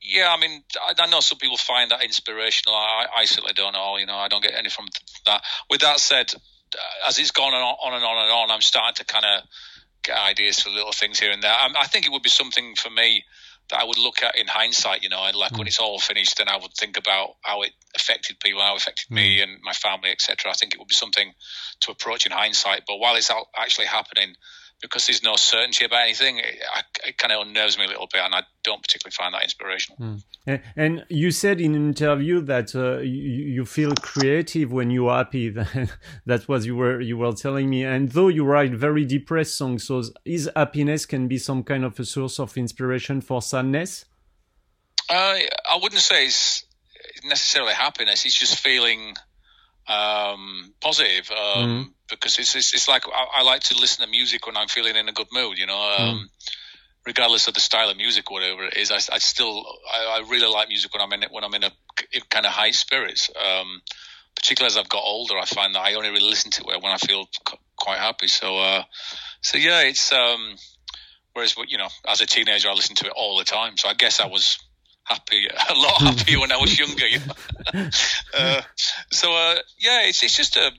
yeah, 0.00 0.32
I 0.32 0.40
mean, 0.40 0.62
I, 0.80 0.94
I, 1.02 1.06
know 1.06 1.20
some 1.20 1.38
people 1.38 1.56
find 1.56 1.90
that 1.90 2.04
inspirational. 2.04 2.76
I, 2.76 3.06
I 3.18 3.24
certainly 3.24 3.54
don't 3.54 3.72
know. 3.72 3.96
You 3.96 4.06
know, 4.06 4.16
I 4.16 4.28
don't 4.28 4.42
get 4.42 4.54
any 4.54 4.68
from 4.68 4.86
that. 5.26 5.42
With 5.68 5.80
that 5.80 5.98
said, 5.98 6.32
as 7.08 7.18
it's 7.18 7.32
gone 7.32 7.54
on, 7.54 7.62
on 7.62 7.94
and 7.94 8.04
on 8.04 8.22
and 8.24 8.30
on, 8.30 8.50
I'm 8.50 8.60
starting 8.60 8.94
to 8.96 9.04
kind 9.04 9.24
of 9.24 9.42
get 10.02 10.16
ideas 10.16 10.60
for 10.60 10.70
little 10.70 10.92
things 10.92 11.18
here 11.18 11.32
and 11.32 11.42
there. 11.42 11.52
I, 11.52 11.68
I 11.80 11.86
think 11.86 12.06
it 12.06 12.12
would 12.12 12.22
be 12.22 12.28
something 12.28 12.76
for 12.76 12.90
me 12.90 13.24
that 13.70 13.80
I 13.80 13.84
would 13.84 13.98
look 13.98 14.22
at 14.22 14.38
in 14.38 14.46
hindsight, 14.46 15.02
you 15.02 15.08
know, 15.08 15.24
and 15.24 15.36
like 15.36 15.52
mm. 15.52 15.58
when 15.58 15.66
it's 15.66 15.78
all 15.78 15.98
finished, 15.98 16.38
then 16.38 16.48
I 16.48 16.56
would 16.56 16.72
think 16.74 16.96
about 16.96 17.36
how 17.42 17.62
it 17.62 17.72
affected 17.96 18.38
people, 18.40 18.60
how 18.60 18.74
it 18.74 18.78
affected 18.78 19.08
mm. 19.10 19.16
me 19.16 19.40
and 19.40 19.58
my 19.62 19.72
family, 19.72 20.10
etc. 20.10 20.50
I 20.50 20.54
think 20.54 20.74
it 20.74 20.78
would 20.78 20.88
be 20.88 20.94
something 20.94 21.32
to 21.80 21.90
approach 21.90 22.26
in 22.26 22.32
hindsight. 22.32 22.82
But 22.86 22.98
while 22.98 23.16
it's 23.16 23.30
actually 23.56 23.86
happening, 23.86 24.34
because 24.82 25.06
there's 25.06 25.22
no 25.22 25.36
certainty 25.36 25.84
about 25.84 26.02
anything, 26.02 26.38
it, 26.38 26.56
it 27.06 27.18
kind 27.18 27.32
of 27.32 27.46
unnerves 27.46 27.78
me 27.78 27.84
a 27.84 27.88
little 27.88 28.08
bit, 28.12 28.20
and 28.22 28.34
I 28.34 28.42
don't 28.62 28.82
particularly 28.82 29.12
find 29.12 29.34
that 29.34 29.42
inspirational. 29.42 29.98
Mm. 30.46 30.62
And 30.76 31.04
you 31.08 31.30
said 31.30 31.60
in 31.60 31.74
an 31.74 31.88
interview 31.88 32.40
that 32.42 32.74
uh, 32.74 32.98
you, 32.98 33.44
you, 33.56 33.64
feel 33.64 33.92
creative 33.94 34.70
when 34.70 34.90
you're 34.90 35.12
happy. 35.12 35.48
that 36.26 36.48
was 36.48 36.66
you 36.66 36.76
were 36.76 37.00
you 37.00 37.16
were 37.18 37.32
telling 37.32 37.68
me. 37.68 37.84
And 37.84 38.12
though 38.12 38.28
you 38.28 38.44
write 38.44 38.72
very 38.72 39.04
depressed 39.04 39.56
songs, 39.56 39.84
so 39.84 40.02
is 40.24 40.48
happiness 40.54 41.04
can 41.04 41.26
be 41.26 41.38
some 41.38 41.64
kind 41.64 41.84
of 41.84 41.98
a 41.98 42.04
source 42.04 42.38
of 42.38 42.56
inspiration 42.56 43.20
for 43.20 43.42
sadness? 43.42 44.04
Uh, 45.08 45.38
I 45.72 45.78
wouldn't 45.80 46.02
say 46.02 46.26
it's 46.26 46.64
necessarily 47.24 47.72
happiness. 47.72 48.24
It's 48.24 48.38
just 48.38 48.58
feeling 48.58 49.14
um, 49.88 50.74
positive 50.80 51.30
um, 51.30 51.66
mm. 51.66 51.92
Because 52.08 52.38
it's, 52.38 52.54
it's, 52.54 52.74
it's 52.74 52.88
like 52.88 53.04
I, 53.08 53.40
I, 53.40 53.42
like 53.42 53.62
to 53.62 53.78
listen 53.78 54.04
to 54.04 54.10
music 54.10 54.46
when 54.46 54.56
I'm 54.56 54.68
feeling 54.68 54.96
in 54.96 55.08
a 55.08 55.12
good 55.12 55.28
mood. 55.32 55.58
You 55.58 55.66
know, 55.66 55.96
um, 55.98 56.18
mm. 56.18 56.24
regardless 57.06 57.48
of 57.48 57.54
the 57.54 57.60
style 57.60 57.90
of 57.90 57.96
music, 57.96 58.30
or 58.30 58.34
whatever 58.34 58.64
it 58.64 58.76
is. 58.76 58.90
I, 58.90 58.96
I 58.96 59.18
still 59.18 59.64
I, 59.92 60.18
I, 60.18 60.28
really 60.28 60.50
like 60.50 60.68
music 60.68 60.92
when 60.92 61.02
I'm 61.02 61.12
in 61.12 61.22
it 61.22 61.30
when 61.30 61.44
I'm 61.44 61.54
in 61.54 61.64
a 61.64 61.70
in 62.12 62.22
kind 62.28 62.46
of 62.46 62.52
high 62.52 62.72
spirits. 62.72 63.30
Um, 63.36 63.82
particularly 64.34 64.72
as 64.72 64.76
I've 64.76 64.88
got 64.88 65.02
older, 65.02 65.38
I 65.38 65.46
find 65.46 65.74
that 65.74 65.80
I 65.80 65.94
only 65.94 66.10
really 66.10 66.28
listen 66.28 66.50
to 66.52 66.62
it 66.70 66.82
when 66.82 66.92
I 66.92 66.98
feel 66.98 67.24
quite 67.76 67.98
happy. 67.98 68.28
So 68.28 68.58
uh, 68.58 68.84
so 69.40 69.58
yeah, 69.58 69.82
it's 69.82 70.12
um, 70.12 70.56
whereas 71.32 71.56
you 71.68 71.78
know 71.78 71.88
as 72.06 72.20
a 72.20 72.26
teenager 72.26 72.68
I 72.68 72.72
listened 72.72 72.98
to 72.98 73.06
it 73.06 73.12
all 73.16 73.38
the 73.38 73.44
time. 73.44 73.76
So 73.76 73.88
I 73.88 73.94
guess 73.94 74.20
I 74.20 74.26
was 74.26 74.58
happy, 75.04 75.46
a 75.70 75.74
lot 75.74 76.00
happier 76.16 76.40
when 76.40 76.52
I 76.52 76.56
was 76.58 76.78
younger. 76.78 77.06
You 77.06 77.18
know? 77.20 77.88
uh, 78.34 78.62
so 79.10 79.32
uh, 79.32 79.56
yeah, 79.78 80.02
it's 80.04 80.22
it's 80.22 80.36
just 80.36 80.56
a 80.56 80.70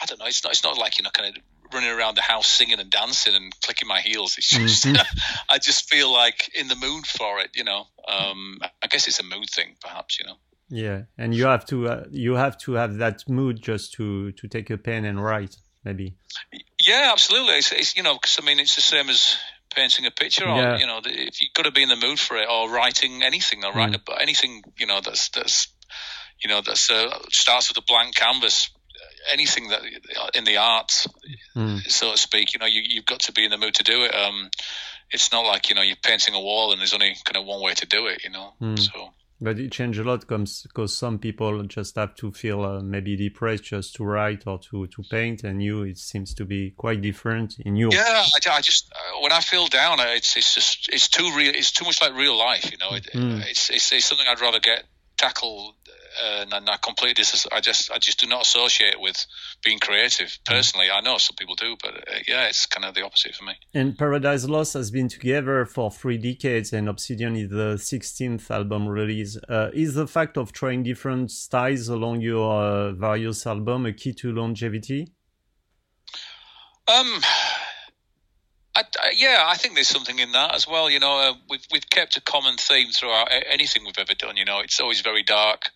I 0.00 0.06
don't 0.06 0.18
know. 0.18 0.26
It's 0.26 0.42
not 0.44 0.52
it's 0.52 0.64
not 0.64 0.78
like 0.78 0.98
you 0.98 1.04
know 1.04 1.10
kind 1.10 1.36
of 1.36 1.42
running 1.72 1.90
around 1.90 2.16
the 2.16 2.22
house 2.22 2.46
singing 2.46 2.78
and 2.78 2.90
dancing 2.90 3.34
and 3.34 3.52
clicking 3.60 3.88
my 3.88 4.00
heels. 4.00 4.36
It's 4.38 4.50
just 4.50 4.84
mm-hmm. 4.84 5.18
I 5.48 5.58
just 5.58 5.88
feel 5.88 6.12
like 6.12 6.50
in 6.54 6.68
the 6.68 6.76
mood 6.76 7.06
for 7.06 7.40
it. 7.40 7.50
You 7.54 7.64
know, 7.64 7.86
um, 8.08 8.58
I 8.82 8.86
guess 8.88 9.08
it's 9.08 9.20
a 9.20 9.24
mood 9.24 9.50
thing, 9.50 9.76
perhaps. 9.80 10.18
You 10.18 10.26
know. 10.26 10.36
Yeah, 10.68 11.02
and 11.16 11.34
you 11.34 11.46
have 11.46 11.64
to 11.66 11.88
uh, 11.88 12.04
you 12.10 12.34
have 12.34 12.58
to 12.58 12.72
have 12.72 12.96
that 12.96 13.28
mood 13.28 13.62
just 13.62 13.94
to 13.94 14.32
to 14.32 14.48
take 14.48 14.70
a 14.70 14.76
pen 14.76 15.04
and 15.04 15.22
write, 15.22 15.56
maybe. 15.84 16.16
Yeah, 16.86 17.10
absolutely. 17.12 17.54
It's, 17.54 17.72
it's 17.72 17.96
you 17.96 18.02
know 18.02 18.14
because 18.14 18.38
I 18.40 18.44
mean 18.44 18.58
it's 18.58 18.74
the 18.74 18.82
same 18.82 19.08
as 19.08 19.38
painting 19.74 20.06
a 20.06 20.10
picture 20.10 20.44
or 20.44 20.56
yeah. 20.56 20.78
you 20.78 20.86
know 20.86 21.00
if 21.04 21.40
you've 21.40 21.52
got 21.52 21.64
to 21.64 21.70
be 21.70 21.82
in 21.82 21.88
the 21.88 21.96
mood 21.96 22.18
for 22.18 22.36
it 22.36 22.48
or 22.48 22.70
writing 22.70 23.22
anything 23.22 23.64
or 23.64 23.72
writing 23.72 24.00
mm. 24.00 24.20
anything 24.22 24.62
you 24.78 24.86
know 24.86 25.00
that's 25.04 25.28
that's 25.30 25.68
you 26.42 26.48
know 26.48 26.62
that's 26.64 26.90
uh, 26.90 27.18
starts 27.30 27.68
with 27.68 27.76
a 27.76 27.86
blank 27.86 28.14
canvas 28.14 28.70
anything 29.32 29.68
that 29.68 29.82
in 30.34 30.44
the 30.44 30.58
arts, 30.58 31.06
mm. 31.54 31.80
so 31.90 32.12
to 32.12 32.18
speak. 32.18 32.54
You 32.54 32.60
know, 32.60 32.66
you 32.66 32.82
you've 32.84 33.06
got 33.06 33.20
to 33.20 33.32
be 33.32 33.44
in 33.44 33.50
the 33.50 33.58
mood 33.58 33.74
to 33.74 33.84
do 33.84 34.04
it. 34.04 34.14
Um, 34.14 34.50
it's 35.10 35.32
not 35.32 35.44
like 35.44 35.68
you 35.68 35.74
know 35.74 35.82
you're 35.82 35.96
painting 36.02 36.34
a 36.34 36.40
wall 36.40 36.72
and 36.72 36.80
there's 36.80 36.94
only 36.94 37.14
kind 37.24 37.36
of 37.36 37.44
one 37.44 37.62
way 37.62 37.74
to 37.74 37.86
do 37.86 38.06
it. 38.06 38.24
You 38.24 38.30
know, 38.30 38.54
mm. 38.60 38.78
so. 38.78 39.10
But 39.38 39.58
it 39.58 39.70
changed 39.70 39.98
a 39.98 40.02
lot 40.02 40.26
because 40.26 40.96
some 40.96 41.18
people 41.18 41.62
just 41.64 41.96
have 41.96 42.14
to 42.16 42.32
feel 42.32 42.64
uh, 42.64 42.80
maybe 42.80 43.16
depressed 43.16 43.64
just 43.64 43.94
to 43.96 44.04
write 44.04 44.44
or 44.46 44.58
to, 44.70 44.86
to 44.86 45.02
paint, 45.10 45.44
and 45.44 45.62
you 45.62 45.82
it 45.82 45.98
seems 45.98 46.32
to 46.34 46.46
be 46.46 46.70
quite 46.70 47.02
different 47.02 47.58
in 47.58 47.76
you. 47.76 47.90
Yeah, 47.92 48.02
I, 48.06 48.50
I 48.50 48.60
just 48.62 48.90
uh, 48.92 49.20
when 49.20 49.32
I 49.32 49.40
feel 49.40 49.66
down, 49.66 49.98
it's 50.00 50.38
it's 50.38 50.54
just 50.54 50.88
it's 50.90 51.08
too 51.08 51.30
real. 51.36 51.54
It's 51.54 51.70
too 51.70 51.84
much 51.84 52.00
like 52.00 52.14
real 52.14 52.38
life, 52.38 52.70
you 52.72 52.78
know. 52.78 52.96
It, 52.96 53.10
mm. 53.12 53.44
it's, 53.46 53.68
it's, 53.68 53.92
it's 53.92 54.06
something 54.06 54.26
I'd 54.26 54.40
rather 54.40 54.58
get 54.58 54.84
tackle 55.16 55.74
uh, 56.22 56.44
and 56.50 56.70
I 56.70 56.76
completely 56.78 57.24
I 57.52 57.60
just 57.60 57.90
I 57.90 57.98
just 57.98 58.20
do 58.20 58.26
not 58.26 58.42
associate 58.42 59.00
with 59.00 59.26
being 59.62 59.78
creative 59.78 60.28
mm. 60.28 60.44
personally. 60.44 60.86
I 60.90 61.00
know 61.00 61.18
some 61.18 61.36
people 61.36 61.54
do, 61.54 61.76
but 61.82 61.94
uh, 61.94 62.18
yeah, 62.26 62.46
it's 62.46 62.66
kind 62.66 62.84
of 62.84 62.94
the 62.94 63.04
opposite 63.04 63.34
for 63.34 63.44
me. 63.44 63.54
And 63.74 63.96
Paradise 63.96 64.44
Lost 64.44 64.74
has 64.74 64.90
been 64.90 65.08
together 65.08 65.64
for 65.66 65.90
three 65.90 66.18
decades, 66.18 66.72
and 66.72 66.88
Obsidian 66.88 67.36
is 67.36 67.50
the 67.50 67.76
16th 67.76 68.50
album 68.50 68.88
release. 68.88 69.36
Uh, 69.48 69.70
is 69.74 69.94
the 69.94 70.06
fact 70.06 70.36
of 70.36 70.52
trying 70.52 70.82
different 70.82 71.30
styles 71.30 71.88
along 71.88 72.20
your 72.20 72.52
uh, 72.62 72.92
various 72.92 73.46
albums 73.46 73.88
a 73.88 73.92
key 73.92 74.12
to 74.14 74.32
longevity? 74.32 75.12
Um, 76.88 77.20
I, 78.76 78.82
I, 79.00 79.12
yeah, 79.16 79.42
I 79.46 79.56
think 79.56 79.74
there's 79.74 79.88
something 79.88 80.18
in 80.18 80.32
that 80.32 80.54
as 80.54 80.68
well. 80.68 80.90
You 80.90 81.00
know, 81.00 81.18
uh, 81.18 81.34
we've 81.48 81.66
we've 81.72 81.88
kept 81.88 82.18
a 82.18 82.20
common 82.20 82.56
theme 82.58 82.90
throughout 82.90 83.28
anything 83.50 83.84
we've 83.84 83.98
ever 83.98 84.14
done. 84.14 84.36
You 84.36 84.44
know, 84.44 84.60
it's 84.60 84.80
always 84.80 85.00
very 85.00 85.22
dark. 85.22 85.70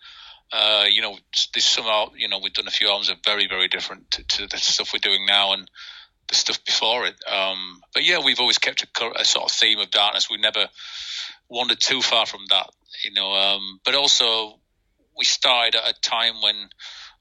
Uh, 0.53 0.85
you 0.89 1.01
know, 1.01 1.17
there's 1.53 1.65
some 1.65 1.85
you 2.15 2.27
know, 2.27 2.39
we've 2.39 2.53
done 2.53 2.67
a 2.67 2.71
few 2.71 2.87
albums 2.87 3.07
that 3.07 3.17
are 3.17 3.21
very, 3.25 3.47
very 3.47 3.69
different 3.69 4.11
to, 4.11 4.23
to, 4.23 4.47
the 4.47 4.57
stuff 4.57 4.91
we're 4.93 4.99
doing 4.99 5.25
now 5.25 5.53
and 5.53 5.69
the 6.27 6.35
stuff 6.35 6.63
before 6.65 7.05
it. 7.05 7.15
Um, 7.25 7.81
but 7.93 8.03
yeah, 8.03 8.19
we've 8.23 8.39
always 8.39 8.57
kept 8.57 8.83
a, 8.83 9.11
a, 9.15 9.23
sort 9.23 9.45
of 9.45 9.51
theme 9.51 9.79
of 9.79 9.89
darkness. 9.91 10.29
We 10.29 10.37
never 10.37 10.67
wandered 11.49 11.79
too 11.79 12.01
far 12.01 12.25
from 12.25 12.41
that, 12.49 12.69
you 13.03 13.13
know. 13.13 13.31
Um, 13.31 13.79
but 13.85 13.95
also, 13.95 14.59
we 15.17 15.25
started 15.25 15.75
at 15.75 15.89
a 15.89 16.01
time 16.01 16.41
when 16.43 16.55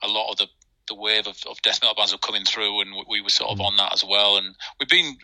a 0.03 0.09
lot 0.09 0.33
of 0.33 0.39
the 0.39 0.47
the 0.89 0.95
wave 0.97 1.29
of, 1.29 1.39
of 1.49 1.63
death 1.63 1.81
metal 1.81 1.95
bands 1.95 2.13
were 2.13 2.19
coming 2.19 2.45
through, 2.45 2.81
and 2.81 2.93
we, 2.93 3.05
we 3.09 3.21
were 3.21 3.31
sort 3.31 3.51
of 3.51 3.59
mm. 3.59 3.65
on 3.65 3.77
that 3.77 3.93
as 3.93 4.05
well. 4.05 4.37
And 4.39 4.57
we've 4.81 4.89
been 4.89 5.17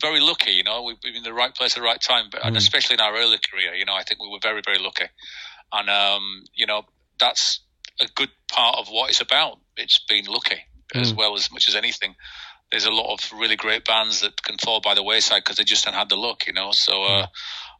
very 0.00 0.20
lucky, 0.20 0.52
you 0.52 0.64
know. 0.64 0.82
We've 0.82 1.00
been 1.00 1.16
in 1.16 1.22
the 1.22 1.32
right 1.32 1.54
place 1.54 1.76
at 1.76 1.80
the 1.80 1.84
right 1.84 2.00
time, 2.00 2.26
but 2.30 2.42
mm. 2.42 2.48
and 2.48 2.56
especially 2.56 2.94
in 2.94 3.00
our 3.00 3.14
early 3.16 3.38
career, 3.38 3.74
you 3.74 3.84
know, 3.84 3.94
I 3.94 4.02
think 4.02 4.20
we 4.20 4.28
were 4.28 4.38
very, 4.42 4.62
very 4.64 4.78
lucky. 4.78 5.06
And 5.72 5.88
um, 5.90 6.44
you 6.54 6.66
know, 6.66 6.82
that's 7.18 7.60
a 8.00 8.06
good 8.14 8.30
part 8.50 8.76
of 8.78 8.88
what 8.88 9.10
it's 9.10 9.20
about. 9.20 9.58
It's 9.76 9.98
been 10.08 10.26
lucky 10.26 10.60
mm. 10.94 11.00
as 11.00 11.14
well 11.14 11.34
as 11.34 11.50
much 11.50 11.68
as 11.68 11.74
anything. 11.74 12.14
There's 12.70 12.84
a 12.84 12.90
lot 12.90 13.12
of 13.12 13.38
really 13.38 13.56
great 13.56 13.84
bands 13.84 14.20
that 14.20 14.42
can 14.42 14.58
fall 14.58 14.80
by 14.80 14.94
the 14.94 15.02
wayside 15.02 15.44
because 15.44 15.56
they 15.56 15.64
just 15.64 15.84
haven't 15.84 15.98
had 15.98 16.08
the 16.08 16.16
luck, 16.16 16.46
you 16.46 16.52
know. 16.52 16.70
So 16.72 17.04
uh, 17.04 17.26
mm. 17.26 17.28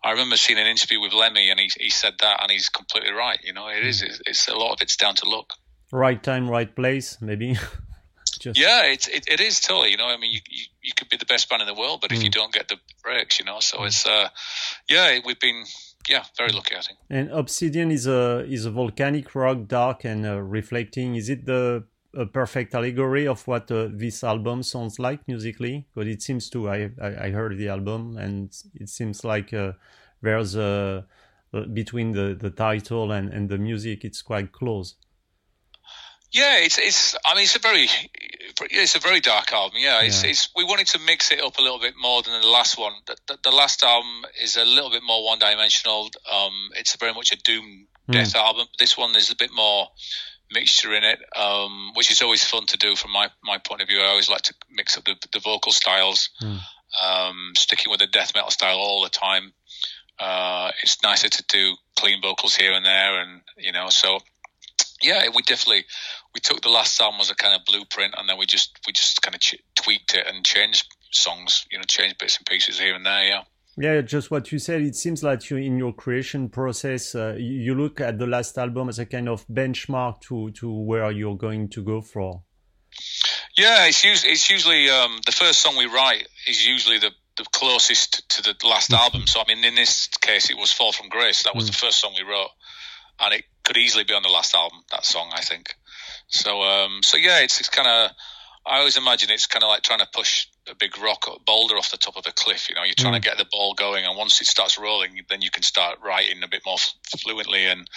I 0.05 0.13
remember 0.13 0.37
seeing 0.37 0.59
an 0.59 0.67
interview 0.67 1.01
with 1.01 1.13
Lemmy, 1.13 1.51
and 1.51 1.59
he 1.59 1.71
he 1.79 1.91
said 1.91 2.15
that, 2.21 2.43
and 2.43 2.51
he's 2.51 2.69
completely 2.69 3.13
right. 3.13 3.39
You 3.43 3.53
know, 3.53 3.69
it 3.69 3.83
mm. 3.83 3.89
It's, 3.89 4.21
it's, 4.27 4.49
a 4.49 4.55
lot 4.55 4.73
of 4.73 4.83
it's 4.83 4.97
down 4.97 5.17
to 5.17 5.29
luck. 5.29 5.55
Right 5.93 6.23
time, 6.23 6.49
right 6.49 6.75
place, 6.75 7.19
maybe. 7.21 7.57
Just... 8.47 8.61
Yeah, 8.61 8.85
it, 8.85 9.09
it, 9.09 9.25
it 9.27 9.41
is 9.41 9.59
totally. 9.59 9.91
You 9.91 9.97
know, 9.97 10.07
I 10.07 10.17
mean, 10.17 10.31
you, 10.31 10.41
you, 10.49 10.65
you 10.83 10.93
could 10.97 11.09
be 11.09 11.17
the 11.17 11.27
best 11.27 11.49
band 11.49 11.63
in 11.63 11.67
the 11.67 11.75
world, 11.75 12.01
but 12.01 12.13
if 12.13 12.23
you 12.23 12.31
mm. 12.31 12.35
don't 12.35 12.53
get 12.53 12.69
the 12.69 12.79
breaks, 13.03 13.41
you 13.41 13.45
know, 13.45 13.59
so 13.59 13.79
mm. 13.79 13.87
it's 13.87 14.07
uh, 14.07 14.29
yeah, 14.89 15.19
we've 15.27 15.41
been 15.41 15.65
yeah, 16.09 16.23
very 16.37 16.53
lucky, 16.53 16.77
I 16.77 16.81
think. 16.81 16.99
And 17.11 17.29
Obsidian 17.31 17.91
is 17.91 18.07
a 18.07 18.45
is 18.49 18.65
a 18.65 18.71
volcanic 18.71 19.35
rock, 19.35 19.67
dark 19.67 20.05
and 20.05 20.25
uh, 20.25 20.41
reflecting. 20.41 21.17
Is 21.17 21.29
it 21.29 21.45
the 21.45 21.85
a 22.15 22.25
perfect 22.25 22.73
allegory 22.73 23.27
of 23.27 23.45
what 23.49 23.69
uh, 23.73 23.89
this 23.93 24.23
album 24.23 24.63
sounds 24.63 25.01
like 25.01 25.27
musically? 25.27 25.89
Because 25.93 26.09
it 26.09 26.23
seems 26.23 26.49
to. 26.51 26.69
I, 26.69 26.91
I, 27.03 27.27
I 27.27 27.31
heard 27.31 27.59
the 27.59 27.69
album 27.69 28.17
and 28.17 28.57
it 28.75 28.89
seems 28.89 29.25
like 29.25 29.53
uh, 29.53 29.73
there's 30.23 30.55
a 30.55 31.05
between 31.73 32.13
the 32.13 32.37
the 32.39 32.51
title 32.51 33.11
and 33.11 33.33
and 33.33 33.49
the 33.49 33.59
music, 33.59 34.05
it's 34.05 34.23
quite 34.23 34.53
close. 34.53 34.95
Yeah, 36.37 36.59
it's 36.59 36.77
it's. 36.77 37.17
I 37.25 37.35
mean, 37.35 37.45
it's 37.45 37.57
a 37.57 37.61
very 37.61 37.89
it's 38.71 38.95
a 38.95 38.99
very 38.99 39.21
dark 39.21 39.51
album. 39.53 39.79
Yeah, 39.81 40.03
it's, 40.03 40.23
yeah. 40.23 40.31
it's 40.31 40.51
we 40.55 40.65
wanted 40.65 40.87
to 40.89 40.99
mix 40.99 41.33
it 41.33 41.41
up 41.41 41.59
a 41.59 41.63
little 41.63 41.79
bit 41.79 41.95
more 41.99 42.23
than 42.23 42.39
the 42.39 42.47
last 42.47 42.79
one. 42.79 42.93
The, 43.07 43.17
the, 43.27 43.39
the 43.45 43.51
last 43.51 43.83
album 43.83 44.27
is 44.43 44.57
a 44.57 44.65
little 44.65 44.91
bit 44.91 45.03
more 45.03 45.25
one 45.25 45.39
dimensional. 45.39 46.11
Um, 46.31 46.53
it's 46.75 46.95
very 46.97 47.15
much 47.15 47.33
a 47.33 47.37
doom 47.37 47.87
hmm. 48.05 48.13
death 48.13 48.35
mm. 48.35 48.39
album. 48.39 48.67
This 48.79 48.99
one 48.99 49.17
is 49.17 49.31
a 49.31 49.37
bit 49.37 49.51
more 49.51 49.89
mixture 50.53 50.93
in 50.93 51.05
it, 51.05 51.19
um, 51.37 51.93
which 51.95 52.11
is 52.11 52.21
always 52.21 52.45
fun 52.45 52.67
to 52.67 52.77
do 52.77 52.97
from 52.97 53.13
my 53.13 53.31
my 53.43 53.57
point 53.57 53.81
of 53.81 53.89
view. 53.89 54.01
I 54.01 54.09
always 54.09 54.29
like 54.29 54.43
to 54.43 54.55
mix 54.71 54.99
up 54.99 55.05
the, 55.05 55.17
the 55.33 55.41
vocal 55.41 55.73
styles, 55.73 56.29
mm. 56.43 56.61
um, 57.03 57.53
sticking 57.57 57.91
with 57.91 58.01
the 58.01 58.09
death 58.09 58.33
metal 58.35 58.51
style 58.51 58.77
all 58.77 59.03
the 59.03 59.09
time. 59.09 59.55
Uh, 60.19 60.71
it's 60.83 61.03
nicer 61.03 61.31
to 61.31 61.45
do 61.49 61.77
clean 61.99 62.21
vocals 62.21 62.55
here 62.55 62.73
and 62.73 62.85
there, 62.85 63.21
and 63.23 63.41
you 63.57 63.73
know, 63.73 63.89
so 63.89 64.19
yeah, 65.03 65.29
we 65.35 65.43
definitely 65.43 65.85
we 66.37 66.41
took 66.41 66.61
the 66.61 66.69
last 66.69 67.01
album 67.01 67.19
as 67.23 67.31
a 67.31 67.35
kind 67.35 67.55
of 67.59 67.65
blueprint, 67.65 68.15
and 68.19 68.29
then 68.29 68.37
we 68.37 68.45
just 68.45 68.79
we 68.87 68.93
just 68.93 69.23
kind 69.23 69.35
of 69.35 69.41
ch- 69.41 69.63
tweaked 69.75 70.15
it 70.15 70.27
and 70.27 70.45
changed 70.45 70.87
songs, 71.11 71.67
you 71.71 71.79
know, 71.79 71.85
changed 71.85 72.19
bits 72.19 72.37
and 72.37 72.45
pieces 72.45 72.79
here 72.79 72.95
and 72.95 73.07
there. 73.07 73.25
Yeah. 73.25 73.43
Yeah, 73.79 74.01
just 74.03 74.31
what 74.31 74.53
you 74.53 74.59
said. 74.59 74.83
It 74.83 74.97
seems 74.97 75.23
like 75.23 75.49
you, 75.51 75.57
in 75.57 75.79
your 75.79 75.95
creation 75.95 76.49
process, 76.49 77.15
uh, 77.15 77.37
you 77.39 77.75
look 77.75 78.01
at 78.01 78.19
the 78.19 78.27
last 78.27 78.57
album 78.57 78.89
as 78.89 78.99
a 78.99 79.07
kind 79.07 79.29
of 79.29 79.47
benchmark 79.49 80.21
to 80.29 80.51
to 80.53 80.71
where 80.71 81.11
you're 81.11 81.37
going 81.37 81.69
to 81.71 81.83
go 81.83 82.03
for. 82.03 82.43
Yeah, 83.57 83.87
it's 83.87 84.05
usually 84.05 84.33
it's 84.33 84.51
usually 84.51 84.91
um, 84.91 85.21
the 85.25 85.33
first 85.33 85.61
song 85.61 85.77
we 85.79 85.87
write 85.87 86.29
is 86.47 86.67
usually 86.67 86.99
the 86.99 87.13
the 87.39 87.45
closest 87.53 88.29
to 88.31 88.43
the 88.43 88.55
last 88.67 88.91
mm-hmm. 88.91 89.03
album. 89.03 89.27
So 89.27 89.41
I 89.41 89.45
mean, 89.49 89.65
in 89.65 89.75
this 89.75 90.09
case, 90.21 90.51
it 90.51 90.57
was 90.59 90.71
"Fall 90.71 90.93
from 90.93 91.09
Grace." 91.09 91.45
That 91.45 91.55
was 91.55 91.65
mm. 91.65 91.73
the 91.73 91.79
first 91.79 92.01
song 92.01 92.15
we 92.19 92.25
wrote, 92.31 92.51
and 93.21 93.33
it 93.35 93.45
could 93.63 93.77
easily 93.77 94.05
be 94.05 94.15
on 94.15 94.23
the 94.23 94.31
last 94.31 94.55
album. 94.55 94.81
That 94.91 95.05
song, 95.05 95.31
I 95.35 95.43
think. 95.43 95.75
So, 96.29 96.63
um, 96.63 97.01
so 97.03 97.17
yeah, 97.17 97.41
it's 97.41 97.61
it's 97.61 97.69
kind 97.69 97.89
of. 97.89 98.11
I 98.69 98.79
always 98.79 98.97
imagine 98.97 99.31
it's 99.31 99.47
kind 99.47 99.63
of 99.63 99.69
like 99.69 99.83
trying 99.83 100.01
to 100.01 100.09
push 100.13 100.49
a 100.69 100.75
big 100.75 100.99
rock 100.99 101.29
or 101.29 101.37
boulder 101.47 101.77
off 101.77 101.93
the 101.93 101.97
top 101.97 102.17
of 102.17 102.27
a 102.27 102.33
cliff. 102.33 102.69
You 102.69 102.75
know, 102.75 102.83
you're 102.83 102.95
trying 102.95 103.15
mm. 103.15 103.23
to 103.23 103.29
get 103.29 103.39
the 103.39 103.47
ball 103.51 103.75
going, 103.75 104.05
and 104.05 104.17
once 104.17 104.41
it 104.41 104.47
starts 104.47 104.79
rolling, 104.79 105.21
then 105.29 105.41
you 105.41 105.51
can 105.51 105.63
start 105.63 105.99
writing 106.05 106.43
a 106.43 106.49
bit 106.49 106.63
more 106.67 106.79
fluently. 107.19 107.65
And 107.65 107.89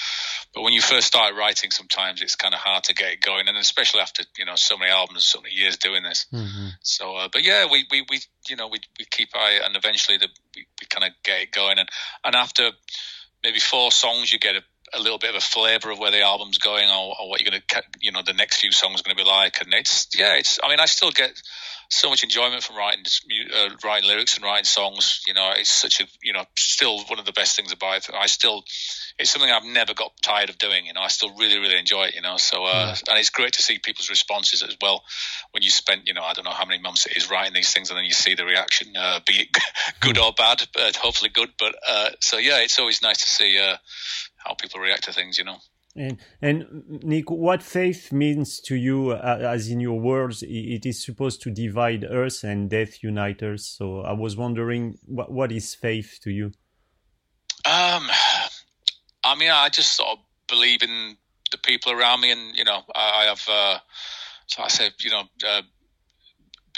but 0.53 0.61
when 0.61 0.73
you 0.73 0.81
first 0.81 1.07
start 1.07 1.33
writing, 1.35 1.71
sometimes 1.71 2.21
it's 2.21 2.35
kind 2.35 2.53
of 2.53 2.59
hard 2.59 2.83
to 2.85 2.93
get 2.93 3.13
it 3.13 3.21
going, 3.21 3.47
and 3.47 3.57
especially 3.57 4.01
after 4.01 4.23
you 4.37 4.45
know 4.45 4.55
so 4.55 4.77
many 4.77 4.91
albums, 4.91 5.25
so 5.25 5.41
many 5.41 5.55
years 5.55 5.77
doing 5.77 6.03
this. 6.03 6.27
Mm-hmm. 6.31 6.67
So, 6.81 7.15
uh, 7.15 7.29
but 7.31 7.43
yeah, 7.43 7.65
we, 7.71 7.85
we 7.89 8.05
we 8.09 8.19
you 8.47 8.55
know 8.55 8.67
we 8.67 8.79
we 8.99 9.05
keep 9.05 9.29
eye, 9.33 9.59
and 9.63 9.75
eventually 9.75 10.17
the, 10.17 10.27
we, 10.55 10.67
we 10.79 10.87
kind 10.87 11.03
of 11.03 11.11
get 11.23 11.41
it 11.41 11.51
going, 11.51 11.79
and 11.79 11.89
and 12.23 12.35
after 12.35 12.69
maybe 13.43 13.59
four 13.59 13.91
songs, 13.91 14.31
you 14.31 14.39
get 14.39 14.55
a 14.55 14.61
a 14.93 14.99
little 14.99 15.17
bit 15.17 15.31
of 15.31 15.35
a 15.35 15.41
flavor 15.41 15.91
of 15.91 15.99
where 15.99 16.11
the 16.11 16.21
album's 16.21 16.57
going 16.57 16.89
or, 16.89 17.15
or 17.19 17.29
what 17.29 17.41
you're 17.41 17.51
going 17.51 17.61
to, 17.67 17.83
you 18.01 18.11
know, 18.11 18.21
the 18.25 18.33
next 18.33 18.59
few 18.59 18.71
songs 18.71 19.01
are 19.01 19.03
going 19.03 19.15
to 19.15 19.23
be 19.23 19.27
like. 19.27 19.61
And 19.61 19.73
it's, 19.73 20.07
yeah, 20.17 20.35
it's, 20.35 20.59
I 20.63 20.69
mean, 20.69 20.79
I 20.79 20.85
still 20.85 21.11
get 21.11 21.39
so 21.89 22.09
much 22.09 22.23
enjoyment 22.23 22.61
from 22.63 22.77
writing, 22.77 23.03
uh, 23.55 23.69
writing 23.83 24.07
lyrics 24.07 24.35
and 24.35 24.43
writing 24.43 24.65
songs. 24.65 25.23
You 25.27 25.33
know, 25.33 25.51
it's 25.55 25.71
such 25.71 26.01
a, 26.01 26.05
you 26.21 26.33
know, 26.33 26.45
still 26.55 26.99
one 27.05 27.19
of 27.19 27.25
the 27.25 27.31
best 27.31 27.55
things 27.55 27.71
about 27.71 28.07
it. 28.07 28.15
I 28.15 28.27
still, 28.27 28.63
it's 29.17 29.31
something 29.31 29.49
I've 29.49 29.65
never 29.65 29.93
got 29.93 30.11
tired 30.21 30.49
of 30.49 30.57
doing. 30.59 30.85
You 30.85 30.93
know, 30.93 31.01
I 31.01 31.07
still 31.07 31.35
really, 31.35 31.57
really 31.57 31.77
enjoy 31.77 32.05
it. 32.05 32.15
You 32.15 32.21
know, 32.21 32.37
so 32.37 32.63
uh, 32.63 32.93
yeah. 32.95 32.95
and 33.09 33.19
it's 33.19 33.31
great 33.31 33.53
to 33.53 33.63
see 33.63 33.79
people's 33.79 34.09
responses 34.09 34.61
as 34.61 34.77
well. 34.81 35.03
When 35.51 35.63
you 35.63 35.71
spend, 35.71 36.03
you 36.05 36.13
know, 36.13 36.23
I 36.23 36.33
don't 36.33 36.45
know 36.45 36.51
how 36.51 36.65
many 36.65 36.81
months 36.81 37.07
it 37.07 37.17
is 37.17 37.29
writing 37.29 37.53
these 37.53 37.73
things, 37.73 37.89
and 37.89 37.97
then 37.97 38.05
you 38.05 38.11
see 38.11 38.35
the 38.35 38.45
reaction, 38.45 38.93
uh, 38.95 39.19
be 39.25 39.41
it 39.41 39.57
good 39.99 40.19
or 40.19 40.31
bad, 40.37 40.61
but 40.73 40.95
hopefully 40.95 41.31
good. 41.33 41.53
But 41.57 41.75
uh, 41.87 42.09
so 42.19 42.37
yeah, 42.37 42.59
it's 42.59 42.79
always 42.79 43.01
nice 43.01 43.17
to 43.17 43.29
see 43.29 43.57
uh, 43.59 43.77
how 44.49 44.55
people 44.55 44.81
react 44.81 45.03
to 45.05 45.13
things. 45.13 45.37
You 45.37 45.45
know. 45.45 45.57
And, 45.95 46.19
and 46.41 46.65
Nick, 47.03 47.31
what 47.31 47.63
faith 47.63 48.11
means 48.11 48.61
to 48.61 48.75
you, 48.75 49.11
uh, 49.11 49.39
as 49.41 49.69
in 49.69 49.79
your 49.79 49.99
words, 49.99 50.43
it 50.43 50.85
is 50.85 51.03
supposed 51.03 51.41
to 51.41 51.51
divide 51.51 52.05
us 52.05 52.43
and 52.43 52.69
death 52.69 53.03
unite 53.03 53.41
us. 53.41 53.65
So 53.65 54.01
I 54.01 54.13
was 54.13 54.37
wondering, 54.37 54.97
what, 55.05 55.31
what 55.31 55.51
is 55.51 55.73
faith 55.75 56.19
to 56.23 56.31
you? 56.31 56.51
Um, 57.65 58.07
I 59.23 59.35
mean, 59.37 59.51
I 59.51 59.69
just 59.69 59.93
sort 59.93 60.09
of 60.09 60.17
believe 60.47 60.83
in 60.83 61.17
the 61.51 61.57
people 61.57 61.91
around 61.91 62.21
me, 62.21 62.31
and 62.31 62.55
you 62.55 62.63
know, 62.63 62.83
I, 62.95 63.23
I 63.23 63.23
have, 63.25 63.45
uh, 63.49 63.79
so 64.45 64.63
I 64.63 64.67
say, 64.67 64.89
you 65.01 65.09
know, 65.09 65.23
uh, 65.47 65.63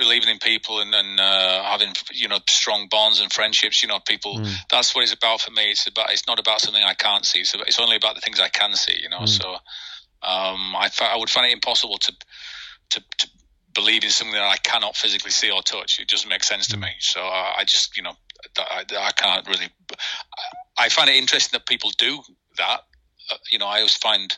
believing 0.02 0.30
in 0.30 0.40
people 0.40 0.82
and, 0.82 0.94
and 0.94 1.20
uh, 1.20 1.64
having 1.64 1.94
you 2.12 2.28
know 2.28 2.40
strong 2.50 2.88
bonds 2.90 3.22
and 3.22 3.32
friendships. 3.32 3.82
You 3.82 3.90
know, 3.90 4.00
people. 4.00 4.40
Mm. 4.40 4.54
That's 4.70 4.94
what 4.94 5.04
it's 5.04 5.14
about 5.14 5.42
for 5.42 5.52
me. 5.52 5.72
It's 5.72 5.88
about. 5.88 6.12
It's 6.12 6.28
not 6.28 6.40
about 6.40 6.60
something 6.60 6.84
I 6.84 6.96
can't 6.96 7.26
see. 7.26 7.44
So 7.44 7.60
it's 7.62 7.80
only 7.80 7.96
about 7.96 8.16
the 8.16 8.22
things 8.22 8.40
I 8.40 8.50
can 8.50 8.74
see. 8.74 8.98
You 9.02 9.10
know, 9.10 9.22
mm. 9.22 9.30
so 9.30 9.54
um, 9.54 10.76
I 10.76 10.90
I 11.02 11.18
would 11.18 11.30
find 11.30 11.48
it 11.48 11.54
impossible 11.54 11.98
to, 12.00 12.14
to 12.92 13.04
to 13.20 13.30
believe 13.74 14.04
in 14.04 14.10
something 14.10 14.34
that 14.34 14.44
I 14.44 14.58
cannot 14.58 14.98
physically 14.98 15.32
see 15.32 15.52
or 15.52 15.62
touch. 15.62 16.00
It 16.00 16.10
doesn't 16.10 16.30
make 16.30 16.44
sense 16.44 16.68
to 16.70 16.78
mm. 16.78 16.82
me. 16.82 16.90
So 17.00 17.22
I, 17.22 17.56
I 17.60 17.64
just 17.64 17.96
you 17.96 18.04
know 18.04 18.16
I, 18.58 18.84
I 18.98 19.12
can't 19.12 19.48
really. 19.48 19.70
I 20.78 20.90
find 20.90 21.10
it 21.10 21.16
interesting 21.16 21.58
that 21.58 21.68
people 21.68 21.92
do 21.98 22.20
that. 22.58 22.82
Uh, 23.32 23.38
you 23.52 23.60
know, 23.60 23.68
I 23.68 23.78
always 23.78 23.96
find 23.96 24.36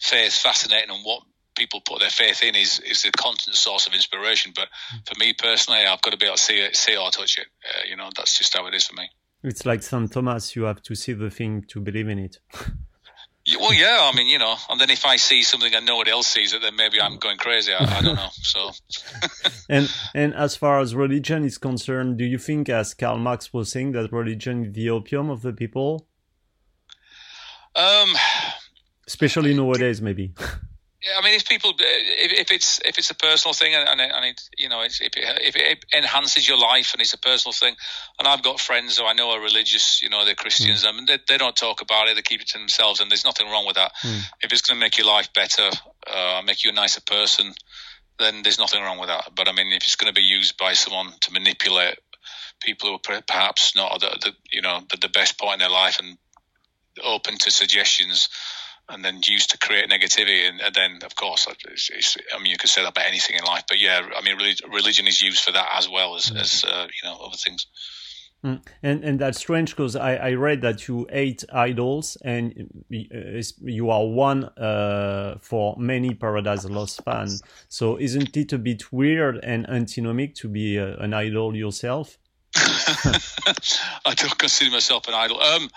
faith 0.00 0.34
fascinating 0.34 0.90
and 0.90 1.04
what 1.04 1.22
people 1.56 1.80
put 1.80 2.00
their 2.00 2.10
faith 2.10 2.42
in 2.42 2.54
is 2.54 2.78
is 2.80 3.02
the 3.02 3.10
constant 3.12 3.56
source 3.56 3.86
of 3.86 3.94
inspiration. 3.94 4.52
But 4.54 4.68
for 5.06 5.18
me 5.18 5.32
personally, 5.32 5.84
I've 5.84 6.02
got 6.02 6.10
to 6.10 6.16
be 6.16 6.26
able 6.26 6.36
to 6.36 6.42
see 6.42 6.58
it, 6.58 6.76
see 6.76 6.96
or 6.96 7.10
touch 7.10 7.38
it. 7.38 7.46
Uh, 7.64 7.82
you 7.88 7.96
know, 7.96 8.10
that's 8.16 8.38
just 8.38 8.56
how 8.56 8.66
it 8.66 8.74
is 8.74 8.86
for 8.86 8.94
me. 8.94 9.08
It's 9.42 9.64
like 9.64 9.82
St. 9.82 10.10
Thomas, 10.10 10.56
you 10.56 10.64
have 10.64 10.82
to 10.82 10.94
see 10.94 11.12
the 11.12 11.30
thing 11.30 11.64
to 11.68 11.80
believe 11.80 12.08
in 12.08 12.18
it. 12.18 12.38
well, 13.60 13.72
yeah, 13.72 14.10
I 14.12 14.16
mean, 14.16 14.26
you 14.26 14.38
know, 14.38 14.56
and 14.68 14.80
then 14.80 14.90
if 14.90 15.04
I 15.04 15.16
see 15.16 15.42
something 15.42 15.72
and 15.72 15.86
nobody 15.86 16.10
else 16.10 16.26
sees 16.26 16.52
it, 16.52 16.62
then 16.62 16.74
maybe 16.74 17.00
I'm 17.00 17.18
going 17.18 17.36
crazy. 17.36 17.72
I, 17.72 17.98
I 17.98 18.02
don't 18.02 18.16
know. 18.16 18.28
So, 18.32 18.70
and 19.68 19.92
and 20.14 20.34
as 20.34 20.56
far 20.56 20.80
as 20.80 20.94
religion 20.94 21.44
is 21.44 21.58
concerned, 21.58 22.18
do 22.18 22.24
you 22.24 22.38
think, 22.38 22.68
as 22.68 22.94
Karl 22.94 23.18
Marx 23.18 23.52
was 23.52 23.70
saying, 23.70 23.92
that 23.92 24.12
religion 24.12 24.66
is 24.66 24.72
the 24.72 24.90
opium 24.90 25.30
of 25.30 25.42
the 25.42 25.52
people? 25.52 26.08
Um, 27.76 28.14
especially 29.06 29.54
nowadays, 29.54 30.00
maybe. 30.00 30.32
I 31.18 31.22
mean, 31.22 31.34
if 31.34 31.48
people, 31.48 31.72
if, 31.78 32.32
if 32.32 32.52
it's 32.52 32.80
if 32.84 32.98
it's 32.98 33.10
a 33.10 33.14
personal 33.14 33.54
thing 33.54 33.74
and, 33.74 33.88
and, 33.88 34.00
it, 34.00 34.10
and 34.14 34.24
it, 34.24 34.40
you 34.58 34.68
know, 34.68 34.82
if 34.82 35.00
it, 35.00 35.14
if 35.16 35.56
it 35.56 35.84
enhances 35.94 36.48
your 36.48 36.58
life 36.58 36.92
and 36.92 37.00
it's 37.00 37.14
a 37.14 37.18
personal 37.18 37.52
thing, 37.52 37.74
and 38.18 38.26
I've 38.26 38.42
got 38.42 38.60
friends 38.60 38.98
who 38.98 39.04
I 39.04 39.12
know 39.12 39.30
are 39.30 39.40
religious, 39.40 40.02
you 40.02 40.08
know, 40.08 40.24
they're 40.24 40.34
Christians, 40.34 40.84
mm. 40.84 40.98
and 40.98 41.06
they, 41.06 41.18
they 41.28 41.38
don't 41.38 41.54
talk 41.54 41.80
about 41.80 42.08
it, 42.08 42.16
they 42.16 42.22
keep 42.22 42.40
it 42.40 42.48
to 42.48 42.58
themselves, 42.58 43.00
and 43.00 43.10
there's 43.10 43.24
nothing 43.24 43.48
wrong 43.48 43.66
with 43.66 43.76
that. 43.76 43.92
Mm. 44.02 44.22
If 44.42 44.52
it's 44.52 44.62
going 44.62 44.78
to 44.78 44.84
make 44.84 44.98
your 44.98 45.06
life 45.06 45.32
better, 45.32 45.70
uh, 46.12 46.42
make 46.44 46.64
you 46.64 46.70
a 46.70 46.74
nicer 46.74 47.00
person, 47.00 47.52
then 48.18 48.42
there's 48.42 48.58
nothing 48.58 48.82
wrong 48.82 48.98
with 48.98 49.08
that. 49.08 49.30
But 49.34 49.48
I 49.48 49.52
mean, 49.52 49.68
if 49.72 49.82
it's 49.82 49.96
going 49.96 50.12
to 50.12 50.18
be 50.18 50.26
used 50.26 50.56
by 50.56 50.72
someone 50.72 51.12
to 51.22 51.32
manipulate 51.32 51.98
people 52.60 52.88
who 52.88 52.94
are 52.94 53.22
perhaps 53.22 53.76
not 53.76 54.00
the, 54.00 54.08
the 54.22 54.32
you 54.50 54.62
know 54.62 54.80
the, 54.90 54.96
the 54.96 55.08
best 55.08 55.38
point 55.38 55.54
in 55.54 55.58
their 55.60 55.70
life 55.70 55.98
and 56.00 56.16
open 57.04 57.36
to 57.36 57.50
suggestions 57.50 58.28
and 58.88 59.04
then 59.04 59.20
used 59.24 59.50
to 59.50 59.58
create 59.58 59.88
negativity. 59.90 60.48
And, 60.48 60.60
and 60.60 60.74
then, 60.74 60.98
of 61.04 61.14
course, 61.16 61.46
it's, 61.64 61.90
it's, 61.90 62.16
I 62.34 62.38
mean, 62.38 62.52
you 62.52 62.58
could 62.58 62.70
say 62.70 62.82
that 62.82 62.90
about 62.90 63.06
anything 63.06 63.36
in 63.36 63.44
life. 63.44 63.64
But 63.68 63.78
yeah, 63.78 64.00
I 64.16 64.22
mean, 64.22 64.36
religion 64.72 65.06
is 65.06 65.20
used 65.20 65.42
for 65.42 65.52
that 65.52 65.68
as 65.76 65.88
well 65.88 66.16
as, 66.16 66.26
mm. 66.26 66.40
as 66.40 66.64
uh, 66.64 66.86
you 66.86 67.08
know, 67.08 67.16
other 67.16 67.36
things. 67.36 67.66
Mm. 68.44 68.62
And 68.82 69.04
and 69.04 69.18
that's 69.18 69.38
strange 69.38 69.70
because 69.70 69.96
I, 69.96 70.16
I 70.16 70.32
read 70.34 70.60
that 70.60 70.86
you 70.86 71.06
hate 71.10 71.42
idols 71.52 72.16
and 72.22 72.52
uh, 72.92 73.42
you 73.62 73.90
are 73.90 74.06
one 74.06 74.44
uh, 74.44 75.38
for 75.40 75.74
many 75.78 76.14
Paradise 76.14 76.64
Lost 76.64 77.02
fans. 77.02 77.42
So 77.68 77.98
isn't 77.98 78.36
it 78.36 78.52
a 78.52 78.58
bit 78.58 78.92
weird 78.92 79.42
and 79.42 79.68
antinomic 79.68 80.34
to 80.36 80.48
be 80.48 80.78
uh, 80.78 80.96
an 80.98 81.14
idol 81.14 81.56
yourself? 81.56 82.18
I 82.54 84.14
don't 84.14 84.38
consider 84.38 84.70
myself 84.70 85.08
an 85.08 85.14
idol. 85.14 85.40
Um, 85.40 85.68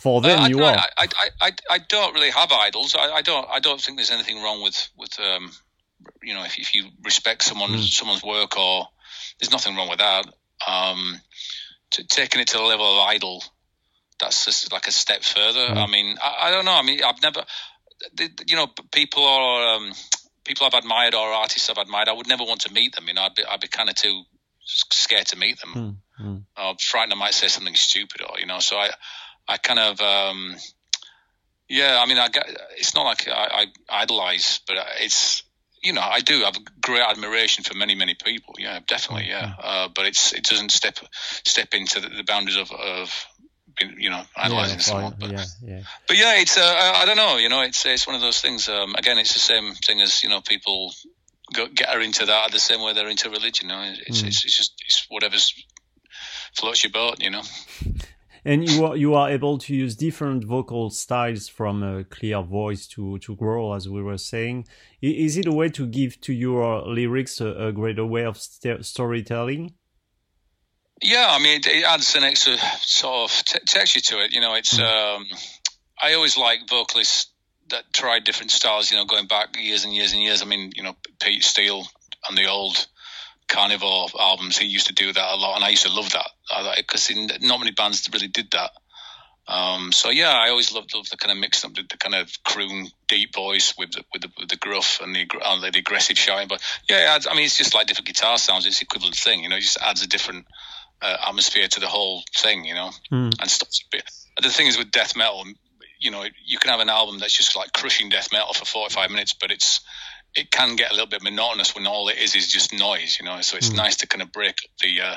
for 0.00 0.20
them, 0.20 0.40
uh, 0.40 0.48
you 0.48 0.62
I, 0.62 0.72
are. 0.72 0.76
I, 0.96 1.06
I, 1.20 1.28
I, 1.40 1.52
I 1.70 1.78
don't 1.78 2.14
really 2.14 2.30
have 2.30 2.52
idols. 2.52 2.94
I, 2.98 3.10
I 3.10 3.22
don't. 3.22 3.46
I 3.50 3.60
don't 3.60 3.80
think 3.80 3.98
there's 3.98 4.10
anything 4.10 4.42
wrong 4.42 4.62
with 4.62 4.88
with 4.96 5.18
um, 5.20 5.50
you 6.22 6.34
know, 6.34 6.44
if, 6.44 6.58
if 6.58 6.74
you 6.74 6.86
respect 7.04 7.42
someone's 7.42 7.88
mm. 7.88 7.92
someone's 7.92 8.22
work, 8.22 8.58
or 8.58 8.88
there's 9.38 9.52
nothing 9.52 9.76
wrong 9.76 9.88
with 9.88 9.98
that. 9.98 10.26
Um, 10.66 11.20
to, 11.92 12.04
taking 12.04 12.40
it 12.40 12.48
to 12.48 12.58
the 12.58 12.62
level 12.62 13.00
of 13.00 13.08
idol, 13.08 13.42
that's 14.18 14.44
just 14.44 14.72
like 14.72 14.86
a 14.86 14.92
step 14.92 15.22
further. 15.22 15.66
Mm. 15.66 15.76
I 15.76 15.86
mean, 15.86 16.16
I, 16.22 16.36
I, 16.42 16.50
don't 16.50 16.64
know. 16.64 16.74
I 16.74 16.82
mean, 16.82 17.00
I've 17.02 17.22
never, 17.22 17.44
you 18.46 18.56
know, 18.56 18.68
people 18.92 19.24
are 19.24 19.76
um, 19.76 19.92
people 20.44 20.66
I've 20.66 20.74
admired 20.74 21.14
or 21.14 21.26
artists 21.28 21.70
I've 21.70 21.78
admired. 21.78 22.08
I 22.08 22.12
would 22.12 22.28
never 22.28 22.44
want 22.44 22.62
to 22.62 22.72
meet 22.72 22.94
them. 22.94 23.08
You 23.08 23.14
know, 23.14 23.22
I'd 23.22 23.34
be 23.34 23.44
I'd 23.44 23.60
be 23.60 23.68
kind 23.68 23.88
of 23.88 23.94
too 23.94 24.22
scared 24.64 25.26
to 25.28 25.36
meet 25.36 25.60
them. 25.60 25.74
Mm. 25.74 25.96
Mm. 26.24 26.44
Or 26.58 26.74
frightened 26.78 27.14
I 27.14 27.16
might 27.16 27.34
say 27.34 27.48
something 27.48 27.74
stupid, 27.74 28.22
or 28.22 28.38
you 28.38 28.46
know. 28.46 28.58
So 28.60 28.76
I 28.76 28.90
I 29.50 29.56
kind 29.56 29.80
of, 29.80 30.00
um, 30.00 30.54
yeah, 31.68 32.00
I 32.00 32.06
mean, 32.06 32.18
I 32.18 32.28
it's 32.78 32.94
not 32.94 33.04
like 33.04 33.26
I, 33.26 33.66
I 33.90 34.02
idolize, 34.02 34.60
but 34.66 34.76
it's, 35.00 35.42
you 35.82 35.92
know, 35.92 36.02
I 36.02 36.20
do 36.20 36.42
have 36.42 36.56
great 36.80 37.02
admiration 37.02 37.64
for 37.64 37.76
many, 37.76 37.96
many 37.96 38.14
people. 38.14 38.54
Yeah, 38.58 38.78
definitely, 38.86 39.28
yeah. 39.28 39.46
Mm-hmm. 39.46 39.60
Uh, 39.62 39.88
but 39.88 40.06
it's 40.06 40.32
it 40.32 40.44
doesn't 40.44 40.70
step 40.70 40.98
step 41.44 41.74
into 41.74 41.98
the, 41.98 42.08
the 42.10 42.22
boundaries 42.22 42.58
of, 42.58 42.70
of 42.70 43.26
you 43.96 44.10
know 44.10 44.22
analyzing 44.36 44.78
yeah, 44.78 44.84
someone. 44.84 45.14
But 45.18 45.30
yeah, 45.32 45.44
yeah. 45.64 45.80
but 46.06 46.16
yeah, 46.16 46.40
it's 46.40 46.56
uh, 46.56 46.92
I 46.96 47.04
don't 47.06 47.16
know. 47.16 47.38
You 47.38 47.48
know, 47.48 47.62
it's 47.62 47.84
it's 47.86 48.06
one 48.06 48.14
of 48.14 48.22
those 48.22 48.40
things. 48.40 48.68
Um, 48.68 48.94
again, 48.94 49.18
it's 49.18 49.32
the 49.32 49.40
same 49.40 49.74
thing 49.74 50.00
as 50.00 50.22
you 50.22 50.28
know 50.28 50.40
people 50.40 50.94
go, 51.54 51.66
get 51.66 51.88
her 51.88 52.00
into 52.00 52.26
that 52.26 52.52
the 52.52 52.60
same 52.60 52.82
way 52.82 52.92
they're 52.92 53.08
into 53.08 53.30
religion. 53.30 53.68
You 53.68 53.74
know, 53.74 53.94
it's 54.06 54.22
mm. 54.22 54.28
it's, 54.28 54.44
it's 54.44 54.56
just 54.56 54.74
it's 54.86 55.06
whatever's 55.08 55.54
floats 56.54 56.84
your 56.84 56.92
boat. 56.92 57.20
You 57.20 57.30
know 57.30 57.42
and 58.44 58.68
you 58.68 58.84
are 58.84 58.96
you 58.96 59.14
are 59.14 59.30
able 59.30 59.58
to 59.58 59.74
use 59.74 59.94
different 59.94 60.44
vocal 60.44 60.90
styles 60.90 61.48
from 61.48 61.82
a 61.82 62.04
clear 62.04 62.42
voice 62.42 62.86
to 62.88 63.18
to 63.18 63.36
growl 63.36 63.74
as 63.74 63.88
we 63.88 64.02
were 64.02 64.18
saying. 64.18 64.66
Is 65.02 65.36
it 65.36 65.46
a 65.46 65.52
way 65.52 65.68
to 65.70 65.86
give 65.86 66.20
to 66.22 66.32
your 66.32 66.82
lyrics 66.82 67.40
a, 67.40 67.48
a 67.48 67.72
greater 67.72 68.04
way 68.04 68.24
of 68.24 68.36
st- 68.38 68.84
storytelling? 68.84 69.74
Yeah 71.02 71.28
i 71.30 71.38
mean 71.38 71.60
it, 71.60 71.66
it, 71.66 71.84
adds 71.84 72.14
an 72.14 72.24
extra 72.24 72.56
sort 72.80 73.30
of 73.30 73.44
t- 73.44 73.58
texture 73.64 74.00
to 74.00 74.22
it 74.22 74.32
you 74.32 74.40
know 74.40 74.54
it's 74.54 74.78
mm. 74.78 74.84
um, 74.84 75.24
i 76.02 76.12
always 76.12 76.36
like 76.36 76.68
vocalists 76.68 77.32
that 77.70 77.84
try 77.92 78.18
different 78.18 78.50
styles 78.50 78.90
you 78.90 78.98
know 78.98 79.06
going 79.06 79.26
back 79.26 79.56
years 79.56 79.84
and 79.84 79.94
years 79.94 80.12
and 80.12 80.22
years. 80.22 80.42
I 80.42 80.44
mean 80.44 80.72
you 80.76 80.82
know 80.82 80.94
pete 81.20 81.42
steele 81.42 81.86
and 82.28 82.36
the 82.36 82.46
old 82.46 82.86
carnivore 83.50 84.06
albums 84.18 84.56
he 84.56 84.66
used 84.66 84.86
to 84.86 84.94
do 84.94 85.12
that 85.12 85.34
a 85.34 85.36
lot 85.36 85.56
and 85.56 85.64
i 85.64 85.68
used 85.68 85.84
to 85.84 85.92
love 85.92 86.10
that 86.10 86.30
because 86.76 87.10
not 87.40 87.60
many 87.60 87.72
bands 87.72 88.08
really 88.12 88.28
did 88.28 88.50
that. 88.52 88.70
Um, 89.48 89.90
so 89.90 90.10
yeah, 90.10 90.30
I 90.30 90.50
always 90.50 90.72
loved, 90.72 90.94
loved 90.94 91.10
the 91.10 91.16
kind 91.16 91.32
of 91.32 91.38
mix 91.38 91.64
up 91.64 91.74
the, 91.74 91.82
the 91.82 91.96
kind 91.96 92.14
of 92.14 92.30
croon 92.44 92.88
deep 93.08 93.34
voice 93.34 93.74
with 93.76 93.92
the, 93.92 94.04
with 94.12 94.22
the, 94.22 94.28
with 94.38 94.48
the 94.48 94.56
gruff 94.56 95.00
and 95.02 95.14
the, 95.14 95.26
and 95.44 95.62
the 95.62 95.78
aggressive 95.78 96.18
shouting. 96.18 96.46
But 96.46 96.62
yeah, 96.88 97.18
I 97.28 97.34
mean, 97.34 97.46
it's 97.46 97.58
just 97.58 97.74
like 97.74 97.88
different 97.88 98.06
guitar 98.06 98.38
sounds. 98.38 98.66
It's 98.66 98.78
the 98.78 98.84
equivalent 98.84 99.16
thing, 99.16 99.42
you 99.42 99.48
know. 99.48 99.56
It 99.56 99.62
just 99.62 99.78
adds 99.82 100.02
a 100.02 100.06
different 100.06 100.46
uh, 101.02 101.16
atmosphere 101.26 101.66
to 101.66 101.80
the 101.80 101.88
whole 101.88 102.22
thing, 102.36 102.64
you 102.64 102.74
know. 102.74 102.90
Mm. 103.10 103.40
And 103.40 103.50
stops 103.50 103.82
a 103.84 103.96
bit. 103.96 104.08
The 104.40 104.50
thing 104.50 104.68
is 104.68 104.78
with 104.78 104.92
death 104.92 105.16
metal, 105.16 105.44
you 105.98 106.12
know, 106.12 106.24
you 106.46 106.58
can 106.58 106.70
have 106.70 106.80
an 106.80 106.88
album 106.88 107.18
that's 107.18 107.36
just 107.36 107.56
like 107.56 107.72
crushing 107.72 108.08
death 108.08 108.28
metal 108.32 108.54
for 108.54 108.64
forty 108.64 108.94
five 108.94 109.10
minutes, 109.10 109.32
but 109.32 109.50
it's 109.50 109.80
it 110.34 110.50
can 110.50 110.76
get 110.76 110.90
a 110.90 110.94
little 110.94 111.08
bit 111.08 111.22
monotonous 111.22 111.74
when 111.74 111.86
all 111.86 112.08
it 112.08 112.18
is 112.18 112.34
is 112.34 112.46
just 112.46 112.72
noise, 112.72 113.18
you 113.20 113.26
know. 113.26 113.40
So 113.40 113.56
it's 113.56 113.70
mm. 113.70 113.76
nice 113.76 113.96
to 113.96 114.06
kind 114.06 114.22
of 114.22 114.32
break 114.32 114.68
the 114.80 115.00
uh, 115.00 115.16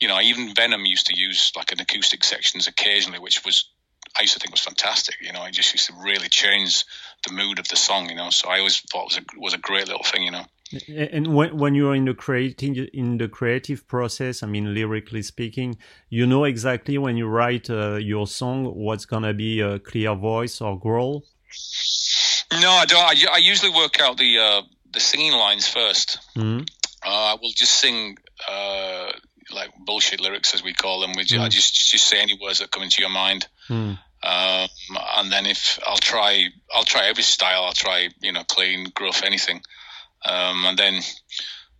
you 0.00 0.08
know, 0.08 0.20
even 0.20 0.54
Venom 0.54 0.86
used 0.86 1.06
to 1.06 1.18
use 1.18 1.52
like 1.54 1.72
an 1.72 1.80
acoustic 1.80 2.24
sections 2.24 2.66
occasionally, 2.66 3.18
which 3.18 3.44
was 3.44 3.68
I 4.18 4.22
used 4.22 4.34
to 4.34 4.40
think 4.40 4.52
was 4.52 4.60
fantastic. 4.60 5.16
You 5.20 5.32
know, 5.32 5.44
it 5.44 5.52
just 5.52 5.72
used 5.72 5.86
to 5.86 5.92
really 6.02 6.28
change 6.28 6.84
the 7.26 7.32
mood 7.32 7.58
of 7.58 7.68
the 7.68 7.76
song. 7.76 8.08
You 8.08 8.16
know, 8.16 8.30
so 8.30 8.48
I 8.48 8.58
always 8.58 8.80
thought 8.80 9.02
it 9.02 9.04
was 9.04 9.18
a 9.18 9.40
was 9.40 9.54
a 9.54 9.58
great 9.58 9.86
little 9.86 10.02
thing. 10.02 10.22
You 10.22 10.32
know. 10.32 10.44
And 11.12 11.34
when 11.34 11.56
when 11.56 11.74
you're 11.74 11.94
in 11.94 12.06
the 12.06 12.14
creating 12.14 12.76
in 12.94 13.18
the 13.18 13.28
creative 13.28 13.86
process, 13.86 14.42
I 14.42 14.46
mean, 14.46 14.74
lyrically 14.74 15.22
speaking, 15.22 15.76
you 16.08 16.26
know 16.26 16.44
exactly 16.44 16.96
when 16.96 17.16
you 17.16 17.26
write 17.26 17.68
uh, 17.68 17.96
your 17.96 18.26
song 18.26 18.64
what's 18.64 19.04
gonna 19.04 19.34
be 19.34 19.60
a 19.60 19.78
clear 19.78 20.14
voice 20.14 20.60
or 20.60 20.78
growl. 20.78 21.24
No, 22.52 22.70
I 22.70 22.84
don't. 22.84 23.00
I, 23.00 23.34
I 23.34 23.38
usually 23.38 23.72
work 23.72 24.00
out 24.00 24.16
the 24.16 24.38
uh, 24.38 24.62
the 24.92 25.00
singing 25.00 25.32
lines 25.32 25.72
1st 25.72 26.18
mm-hmm. 26.36 26.60
uh, 27.04 27.08
I 27.08 27.36
will 27.40 27.52
just 27.54 27.72
sing 27.72 28.18
uh, 28.50 29.12
like 29.52 29.70
bullshit 29.78 30.20
lyrics 30.20 30.54
as 30.54 30.62
we 30.62 30.72
call 30.72 31.00
them. 31.00 31.12
Which 31.12 31.28
mm. 31.28 31.40
I 31.40 31.48
just 31.48 31.74
just 31.90 32.06
say 32.06 32.20
any 32.20 32.38
words 32.40 32.58
that 32.58 32.70
come 32.70 32.82
into 32.82 33.00
your 33.00 33.10
mind. 33.10 33.46
Mm. 33.68 33.98
Um, 34.22 34.68
and 35.16 35.32
then 35.32 35.46
if 35.46 35.78
I'll 35.86 35.96
try, 35.96 36.46
I'll 36.74 36.84
try 36.84 37.06
every 37.06 37.22
style. 37.22 37.64
I'll 37.64 37.72
try, 37.72 38.08
you 38.20 38.32
know, 38.32 38.44
clean, 38.44 38.92
gruff, 38.94 39.22
anything. 39.24 39.62
Um, 40.26 40.66
and 40.66 40.78
then 40.78 41.00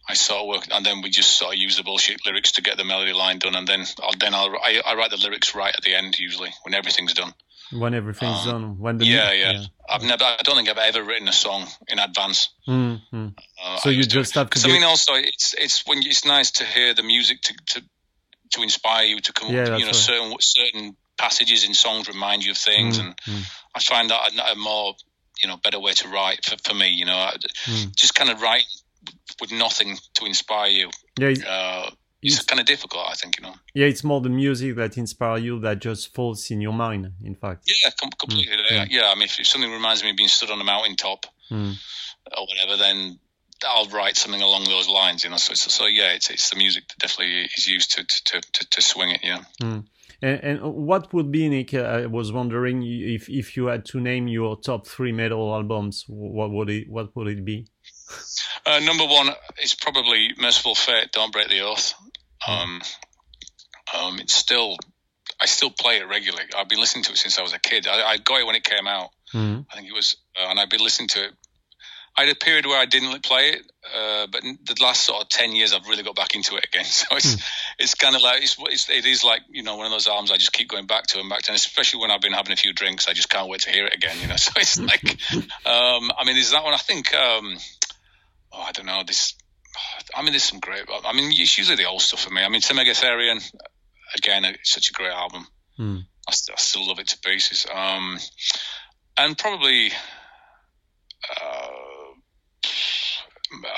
I 0.09 0.15
sort 0.15 0.41
of 0.41 0.49
work, 0.49 0.67
and 0.73 0.85
then 0.85 1.03
we 1.03 1.11
just 1.11 1.37
sort 1.37 1.55
of 1.55 1.61
use 1.61 1.77
the 1.77 1.83
bullshit 1.83 2.25
lyrics 2.25 2.53
to 2.53 2.63
get 2.63 2.79
the 2.79 2.85
melody 2.85 3.13
line 3.13 3.39
done. 3.39 3.55
And 3.55 3.69
then 3.69 3.85
I'll 4.03 4.17
then 4.19 4.35
I'll 4.35 4.57
I, 4.57 4.81
I 4.87 4.95
write 4.95 5.11
the 5.11 5.19
lyrics 5.19 5.55
right 5.55 5.75
at 5.75 5.83
the 5.83 5.95
end 5.95 6.19
usually 6.19 6.51
when 6.63 6.75
everything's 6.75 7.15
done. 7.15 7.35
When 7.73 7.95
everything's 7.95 8.47
um, 8.47 8.53
done. 8.53 8.79
When 8.79 8.99
the 8.99 9.07
yeah, 9.07 9.33
yeah, 9.33 9.53
yeah, 9.53 9.65
I've 9.89 10.03
never. 10.03 10.25
I 10.25 10.39
don't 10.43 10.57
think 10.57 10.69
I've 10.69 10.79
ever 10.79 11.05
written 11.05 11.29
a 11.29 11.33
song 11.33 11.67
in 11.89 11.99
advance. 11.99 12.49
Mm-hmm. 12.67 13.29
Uh, 13.63 13.77
so 13.79 13.91
you 13.91 14.03
just 14.03 14.35
have 14.35 14.51
to. 14.51 14.59
Get... 14.61 14.69
I 14.69 14.73
mean, 14.73 14.85
also, 14.85 15.13
it's 15.15 15.55
it's 15.57 15.87
when 15.87 15.99
it's 15.99 16.25
nice 16.25 16.51
to 16.53 16.65
hear 16.65 16.95
the 16.95 17.03
music 17.03 17.41
to 17.43 17.55
to, 17.67 17.83
to 18.55 18.63
inspire 18.63 19.05
you 19.05 19.21
to 19.21 19.33
come. 19.33 19.53
Yeah, 19.53 19.77
you 19.77 19.85
know, 19.85 19.87
right. 19.87 19.95
certain 19.95 20.37
certain 20.41 20.97
passages 21.17 21.65
in 21.65 21.75
songs 21.75 22.09
remind 22.09 22.45
you 22.45 22.53
of 22.53 22.57
things, 22.57 22.99
mm-hmm. 22.99 23.09
and 23.31 23.45
mm. 23.45 23.61
I 23.75 23.81
find 23.81 24.11
that 24.11 24.33
a, 24.37 24.53
a, 24.53 24.57
more 24.57 24.95
you 25.43 25.49
know 25.49 25.57
better 25.57 25.79
way 25.79 25.93
to 25.93 26.09
write 26.09 26.45
for, 26.45 26.57
for 26.65 26.75
me. 26.75 26.89
You 26.89 27.05
know, 27.05 27.31
mm. 27.67 27.95
just 27.95 28.15
kind 28.15 28.31
of 28.31 28.43
write 28.43 28.65
with 29.41 29.53
nothing 29.53 29.97
to 30.15 30.25
inspire 30.25 30.71
you. 30.71 30.91
Yeah. 31.19 31.35
Uh, 31.47 31.91
it's, 32.23 32.37
it's 32.37 32.45
kind 32.45 32.61
of 32.61 32.67
difficult, 32.67 33.05
I 33.09 33.15
think, 33.15 33.39
you 33.39 33.45
know. 33.45 33.55
Yeah, 33.75 33.87
it's 33.87 34.05
more 34.05 34.21
the 34.21 34.29
music 34.29 34.77
that 34.77 34.99
inspires 34.99 35.43
you 35.43 35.61
that 35.61 35.81
just 35.81 36.15
falls 36.15 36.51
in 36.51 36.61
your 36.61 36.73
mind, 36.73 37.13
in 37.25 37.35
fact. 37.35 37.65
Yeah, 37.67 37.91
com- 37.99 38.11
completely. 38.19 38.57
Mm. 38.57 38.71
Yeah. 38.71 38.87
yeah, 38.91 39.11
I 39.11 39.15
mean, 39.15 39.25
if, 39.25 39.47
something 39.47 39.71
reminds 39.71 40.03
me 40.03 40.11
of 40.11 40.17
being 40.17 40.29
stood 40.29 40.51
on 40.51 40.61
a 40.61 40.65
mountaintop 40.65 41.27
mm. 41.51 41.75
or 42.37 42.47
whatever, 42.47 42.77
then 42.77 43.19
I'll 43.67 43.89
write 43.89 44.17
something 44.17 44.43
along 44.43 44.65
those 44.65 44.89
lines, 44.89 45.25
you 45.25 45.31
know. 45.31 45.37
So, 45.37 45.55
so, 45.55 45.71
so 45.71 45.87
yeah, 45.87 46.13
it's, 46.13 46.31
it's 46.31 46.51
the 46.51 46.57
music 46.57 46.89
that 46.89 46.99
definitely 46.99 47.49
is 47.57 47.67
used 47.67 47.93
to, 47.93 48.05
to, 48.05 48.41
to, 48.41 48.71
to 48.71 48.83
swing 48.83 49.11
it, 49.11 49.21
yeah. 49.23 49.45
Mm. 49.63 49.87
And, 50.23 50.41
and 50.43 50.61
what 50.63 51.13
would 51.15 51.33
be, 51.33 51.49
Nick? 51.49 51.73
Uh, 51.73 51.81
I 51.81 52.07
was 52.07 52.31
wondering 52.31 52.83
if 52.85 53.31
if 53.31 53.57
you 53.57 53.67
had 53.67 53.87
to 53.87 54.01
name 54.01 54.29
your 54.29 54.61
top 54.61 54.87
three 54.87 55.13
metal 55.13 55.55
albums, 55.55 56.05
what 56.09 56.51
would 56.51 56.69
it 56.69 56.91
what 56.91 57.17
would 57.17 57.29
it 57.29 57.43
be? 57.43 57.67
Uh, 58.67 58.81
number 58.81 59.07
one 59.07 59.31
is 59.63 59.75
probably 59.75 60.35
Mercyful 60.37 60.75
Fate. 60.75 61.13
Don't 61.13 61.33
break 61.33 61.49
the 61.49 61.61
oath. 61.61 61.95
Um, 62.47 62.83
um, 63.95 64.19
it's 64.21 64.35
still, 64.35 64.77
I 65.41 65.47
still 65.47 65.71
play 65.71 65.99
it 65.99 66.09
regularly. 66.09 66.45
I've 66.57 66.69
been 66.69 66.81
listening 66.81 67.05
to 67.05 67.13
it 67.13 67.19
since 67.19 67.39
I 67.39 67.43
was 67.43 67.53
a 67.53 67.59
kid. 67.59 67.87
I, 67.87 68.03
I 68.03 68.17
got 68.19 68.41
it 68.41 68.47
when 68.47 68.57
it 68.57 68.65
came 68.65 68.87
out. 68.87 69.11
Mm. 69.35 69.67
I 69.71 69.77
think 69.77 69.89
it 69.89 69.95
was, 69.95 70.17
uh, 70.41 70.49
and 70.49 70.59
I've 70.59 70.71
been 70.71 70.83
listening 70.83 71.09
to 71.09 71.25
it 71.25 71.33
I 72.17 72.25
had 72.25 72.37
a 72.37 72.39
period 72.39 72.67
where 72.67 72.79
I 72.79 72.87
didn't 72.87 73.23
play 73.23 73.51
it, 73.51 73.73
uh, 73.97 74.27
but 74.31 74.43
the 74.43 74.77
last 74.83 75.05
sort 75.05 75.23
of 75.23 75.29
ten 75.29 75.55
years, 75.55 75.73
I've 75.73 75.87
really 75.89 76.03
got 76.03 76.17
back 76.17 76.35
into 76.35 76.57
it 76.57 76.67
again. 76.67 76.85
So 76.91 77.17
it's 77.17 77.35
mm. 77.35 77.43
it's 77.79 77.95
kind 77.95 78.17
of 78.17 78.23
like 78.23 78.43
it's, 78.43 78.57
it's 78.59 78.91
it 78.91 79.07
is 79.07 79.25
like 79.25 79.43
you 79.49 79.63
know 79.63 79.77
one 79.77 79.87
of 79.87 79.93
those 79.93 80.07
albums 80.07 80.31
I 80.31 80.37
just 80.37 80.53
keep 80.53 80.69
going 80.69 80.87
back 80.87 81.07
to 81.09 81.21
and 81.21 81.31
back 81.31 81.43
to, 81.43 81.51
and 81.51 81.57
especially 81.57 82.01
when 82.01 82.11
I've 82.11 82.21
been 82.21 82.33
having 82.33 82.53
a 82.53 82.57
few 82.57 82.73
drinks, 82.73 83.09
I 83.09 83.13
just 83.13 83.31
can't 83.31 83.49
wait 83.49 83.63
to 83.63 83.71
hear 83.71 83.87
it 83.87 83.95
again. 83.95 84.17
You 84.21 84.29
know, 84.29 84.37
so 84.45 84.53
it's 84.57 84.79
like, 84.93 85.05
um, 85.65 86.11
I 86.19 86.25
mean, 86.27 86.37
is 86.37 86.51
that 86.51 86.65
one? 86.65 86.75
I 86.75 86.79
think, 86.79 87.15
um, 87.15 87.57
oh, 88.53 88.61
I 88.61 88.73
don't 88.73 88.87
know. 88.87 89.03
This, 89.07 89.35
I 90.15 90.23
mean, 90.23 90.33
there's 90.33 90.45
some 90.45 90.61
great. 90.61 90.85
I 91.05 91.13
mean, 91.13 91.31
it's 91.33 91.57
usually 91.57 91.77
the 91.77 91.89
old 91.89 92.03
stuff 92.03 92.21
for 92.21 92.31
me. 92.31 92.43
I 92.43 92.49
mean, 92.49 92.61
Megatherion, 92.61 93.43
again, 94.17 94.45
it's 94.45 94.73
such 94.73 94.91
a 94.91 94.93
great 94.93 95.13
album. 95.13 95.47
Mm. 95.79 96.05
I, 96.29 96.33
st- 96.33 96.59
I, 96.59 96.61
still 96.61 96.87
love 96.87 96.99
it 96.99 97.09
to 97.09 97.19
pieces. 97.19 97.67
Um, 97.73 98.19
and 99.17 99.39
probably. 99.39 99.93
Uh, 101.29 101.69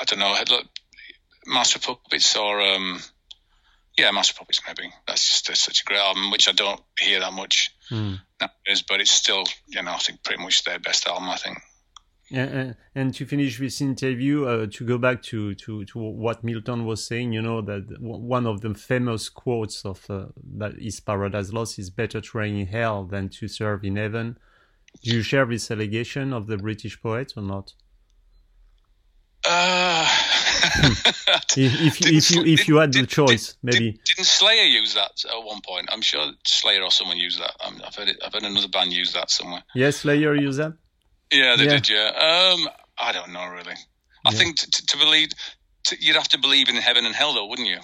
I 0.00 0.04
don't 0.04 0.18
know, 0.18 0.36
Master 1.46 1.78
Puppets 1.78 2.36
or 2.36 2.60
um, 2.60 3.00
yeah, 3.98 4.10
Master 4.10 4.34
Puppets 4.38 4.60
maybe. 4.66 4.92
That's 5.06 5.26
just 5.26 5.48
a, 5.50 5.56
such 5.56 5.82
a 5.82 5.84
great 5.84 5.98
album, 5.98 6.30
which 6.30 6.48
I 6.48 6.52
don't 6.52 6.80
hear 6.98 7.20
that 7.20 7.32
much 7.32 7.74
mm. 7.90 8.20
nowadays, 8.40 8.82
but 8.88 9.00
it's 9.00 9.10
still, 9.10 9.44
you 9.66 9.82
know, 9.82 9.92
I 9.92 9.98
think 9.98 10.22
pretty 10.22 10.42
much 10.42 10.64
their 10.64 10.78
best 10.78 11.06
album. 11.06 11.28
I 11.28 11.36
think. 11.36 11.58
Yeah, 12.32 12.72
and 12.94 13.12
to 13.16 13.26
finish 13.26 13.58
this 13.58 13.82
interview, 13.82 14.46
uh, 14.46 14.66
to 14.70 14.86
go 14.86 14.96
back 14.96 15.20
to, 15.24 15.54
to, 15.54 15.84
to 15.84 15.98
what 15.98 16.42
Milton 16.42 16.86
was 16.86 17.06
saying, 17.06 17.34
you 17.34 17.42
know, 17.42 17.60
that 17.60 18.00
one 18.00 18.46
of 18.46 18.62
the 18.62 18.72
famous 18.72 19.28
quotes 19.28 19.84
of 19.84 20.02
uh, 20.08 20.28
that 20.56 20.78
is 20.78 20.98
Paradise 20.98 21.52
Lost 21.52 21.78
is 21.78 21.90
better 21.90 22.22
to 22.22 22.38
reign 22.38 22.56
in 22.56 22.66
hell 22.68 23.04
than 23.04 23.28
to 23.28 23.48
serve 23.48 23.84
in 23.84 23.96
heaven. 23.96 24.38
Do 25.02 25.14
you 25.14 25.22
share 25.22 25.44
this 25.44 25.70
allegation 25.70 26.32
of 26.32 26.46
the 26.46 26.56
British 26.56 27.02
poet 27.02 27.34
or 27.36 27.42
not? 27.42 27.74
Uh, 29.46 30.08
if, 31.54 31.56
if, 31.58 32.00
if, 32.00 32.30
you 32.30 32.44
if 32.44 32.66
you 32.66 32.76
had 32.76 32.94
the 32.94 33.06
choice, 33.06 33.56
maybe 33.62 34.00
did, 34.06 34.16
not 34.16 34.26
Slayer 34.26 34.64
use 34.64 34.94
that 34.94 35.22
at 35.30 35.44
one 35.44 35.60
point? 35.60 35.90
I'm 35.92 36.00
sure 36.00 36.32
Slayer 36.46 36.82
or 36.82 36.90
someone 36.90 37.18
used 37.18 37.42
that. 37.42 37.52
i 37.60 37.70
have 37.84 37.94
heard 37.94 38.08
it. 38.08 38.16
I've 38.24 38.32
heard 38.32 38.44
another 38.44 38.68
band 38.68 38.94
use 38.94 39.12
that 39.12 39.30
somewhere. 39.30 39.62
Yes, 39.74 39.98
Slayer 39.98 40.34
use 40.34 40.56
that. 40.56 40.72
Yeah, 41.32 41.56
they 41.56 41.64
yeah. 41.64 41.70
did. 41.70 41.88
Yeah. 41.88 42.06
Um, 42.54 42.68
I 42.98 43.12
don't 43.12 43.32
know 43.32 43.48
really. 43.48 43.74
I 44.24 44.30
yeah. 44.30 44.38
think 44.38 44.56
to, 44.58 44.86
to 44.86 44.98
believe, 44.98 45.30
to, 45.84 45.96
you'd 45.98 46.16
have 46.16 46.28
to 46.28 46.38
believe 46.38 46.68
in 46.68 46.76
heaven 46.76 47.06
and 47.06 47.14
hell, 47.14 47.34
though, 47.34 47.46
wouldn't 47.46 47.68
you? 47.68 47.78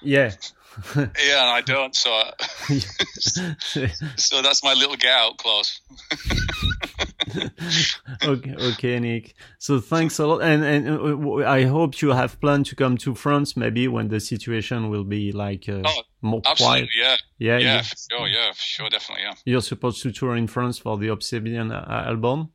Yeah. 0.00 0.32
yeah, 0.96 1.42
and 1.42 1.50
I 1.50 1.60
don't. 1.60 1.94
So, 1.94 2.10
so 4.16 4.42
that's 4.42 4.64
my 4.64 4.72
little 4.72 4.96
get 4.96 5.12
out 5.12 5.36
clause. 5.36 5.80
okay, 8.24 8.54
okay, 8.58 8.98
Nick. 8.98 9.34
So 9.58 9.80
thanks 9.80 10.18
a 10.18 10.26
lot, 10.26 10.42
and 10.42 10.64
and 10.64 10.88
uh, 10.88 11.44
I 11.44 11.64
hope 11.64 12.00
you 12.00 12.10
have 12.10 12.40
planned 12.40 12.66
to 12.66 12.74
come 12.74 12.96
to 12.98 13.14
France 13.14 13.54
maybe 13.54 13.86
when 13.86 14.08
the 14.08 14.18
situation 14.18 14.88
will 14.88 15.04
be 15.04 15.30
like 15.32 15.68
uh, 15.68 15.82
oh, 15.84 16.02
more 16.22 16.40
quiet. 16.40 16.88
Yeah, 16.96 17.16
yeah, 17.38 17.58
yeah, 17.58 17.58
yeah. 17.58 17.82
For 17.82 17.96
sure, 18.10 18.28
yeah, 18.28 18.52
for 18.52 18.62
sure, 18.62 18.88
definitely, 18.88 19.24
yeah. 19.24 19.34
You're 19.44 19.60
supposed 19.60 20.02
to 20.02 20.10
tour 20.10 20.36
in 20.36 20.46
France 20.46 20.78
for 20.78 20.96
the 20.96 21.08
Obsidian 21.08 21.70
uh, 21.70 22.04
album. 22.08 22.50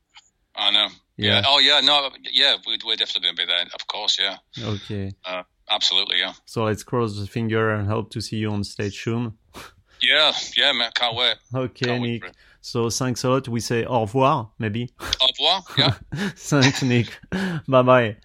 I 0.58 0.72
know. 0.72 0.88
Yeah. 1.18 1.36
yeah. 1.36 1.44
Oh 1.48 1.60
yeah. 1.60 1.80
No. 1.82 2.10
Yeah. 2.32 2.56
We're, 2.66 2.78
we're 2.86 2.96
definitely 2.96 3.30
gonna 3.30 3.38
be 3.38 3.46
there. 3.46 3.66
Of 3.74 3.88
course. 3.88 4.18
Yeah. 4.20 4.38
Okay. 4.62 5.12
Uh, 5.24 5.44
absolutely. 5.70 6.20
Yeah. 6.20 6.34
So 6.46 6.64
let's 6.64 6.84
cross 6.84 7.20
the 7.20 7.28
finger 7.28 7.72
and 7.72 7.88
hope 7.88 8.12
to 8.12 8.22
see 8.22 8.38
you 8.38 8.52
on 8.52 8.64
stage 8.64 9.02
soon. 9.04 9.34
Yeah. 10.00 10.32
Yeah, 10.56 10.74
man. 10.74 10.92
Can't 10.94 11.16
wait. 11.16 11.38
Okay, 11.56 11.88
can't 11.88 12.04
Nick. 12.04 12.24
Wait 12.24 12.34
so 12.68 12.90
thanks 12.90 13.24
a 13.24 13.30
lot. 13.30 13.48
We 13.48 13.62
say 13.62 13.86
au 13.86 14.02
revoir, 14.02 14.52
maybe. 14.60 14.90
Au 15.22 15.28
revoir. 15.28 15.64
Yeah. 15.78 15.94
thanks, 16.36 16.84
Nick. 16.84 17.08
bye 17.68 17.82
bye. 17.82 18.18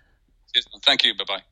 Thank 0.84 1.04
you. 1.04 1.14
Bye 1.14 1.24
bye. 1.28 1.42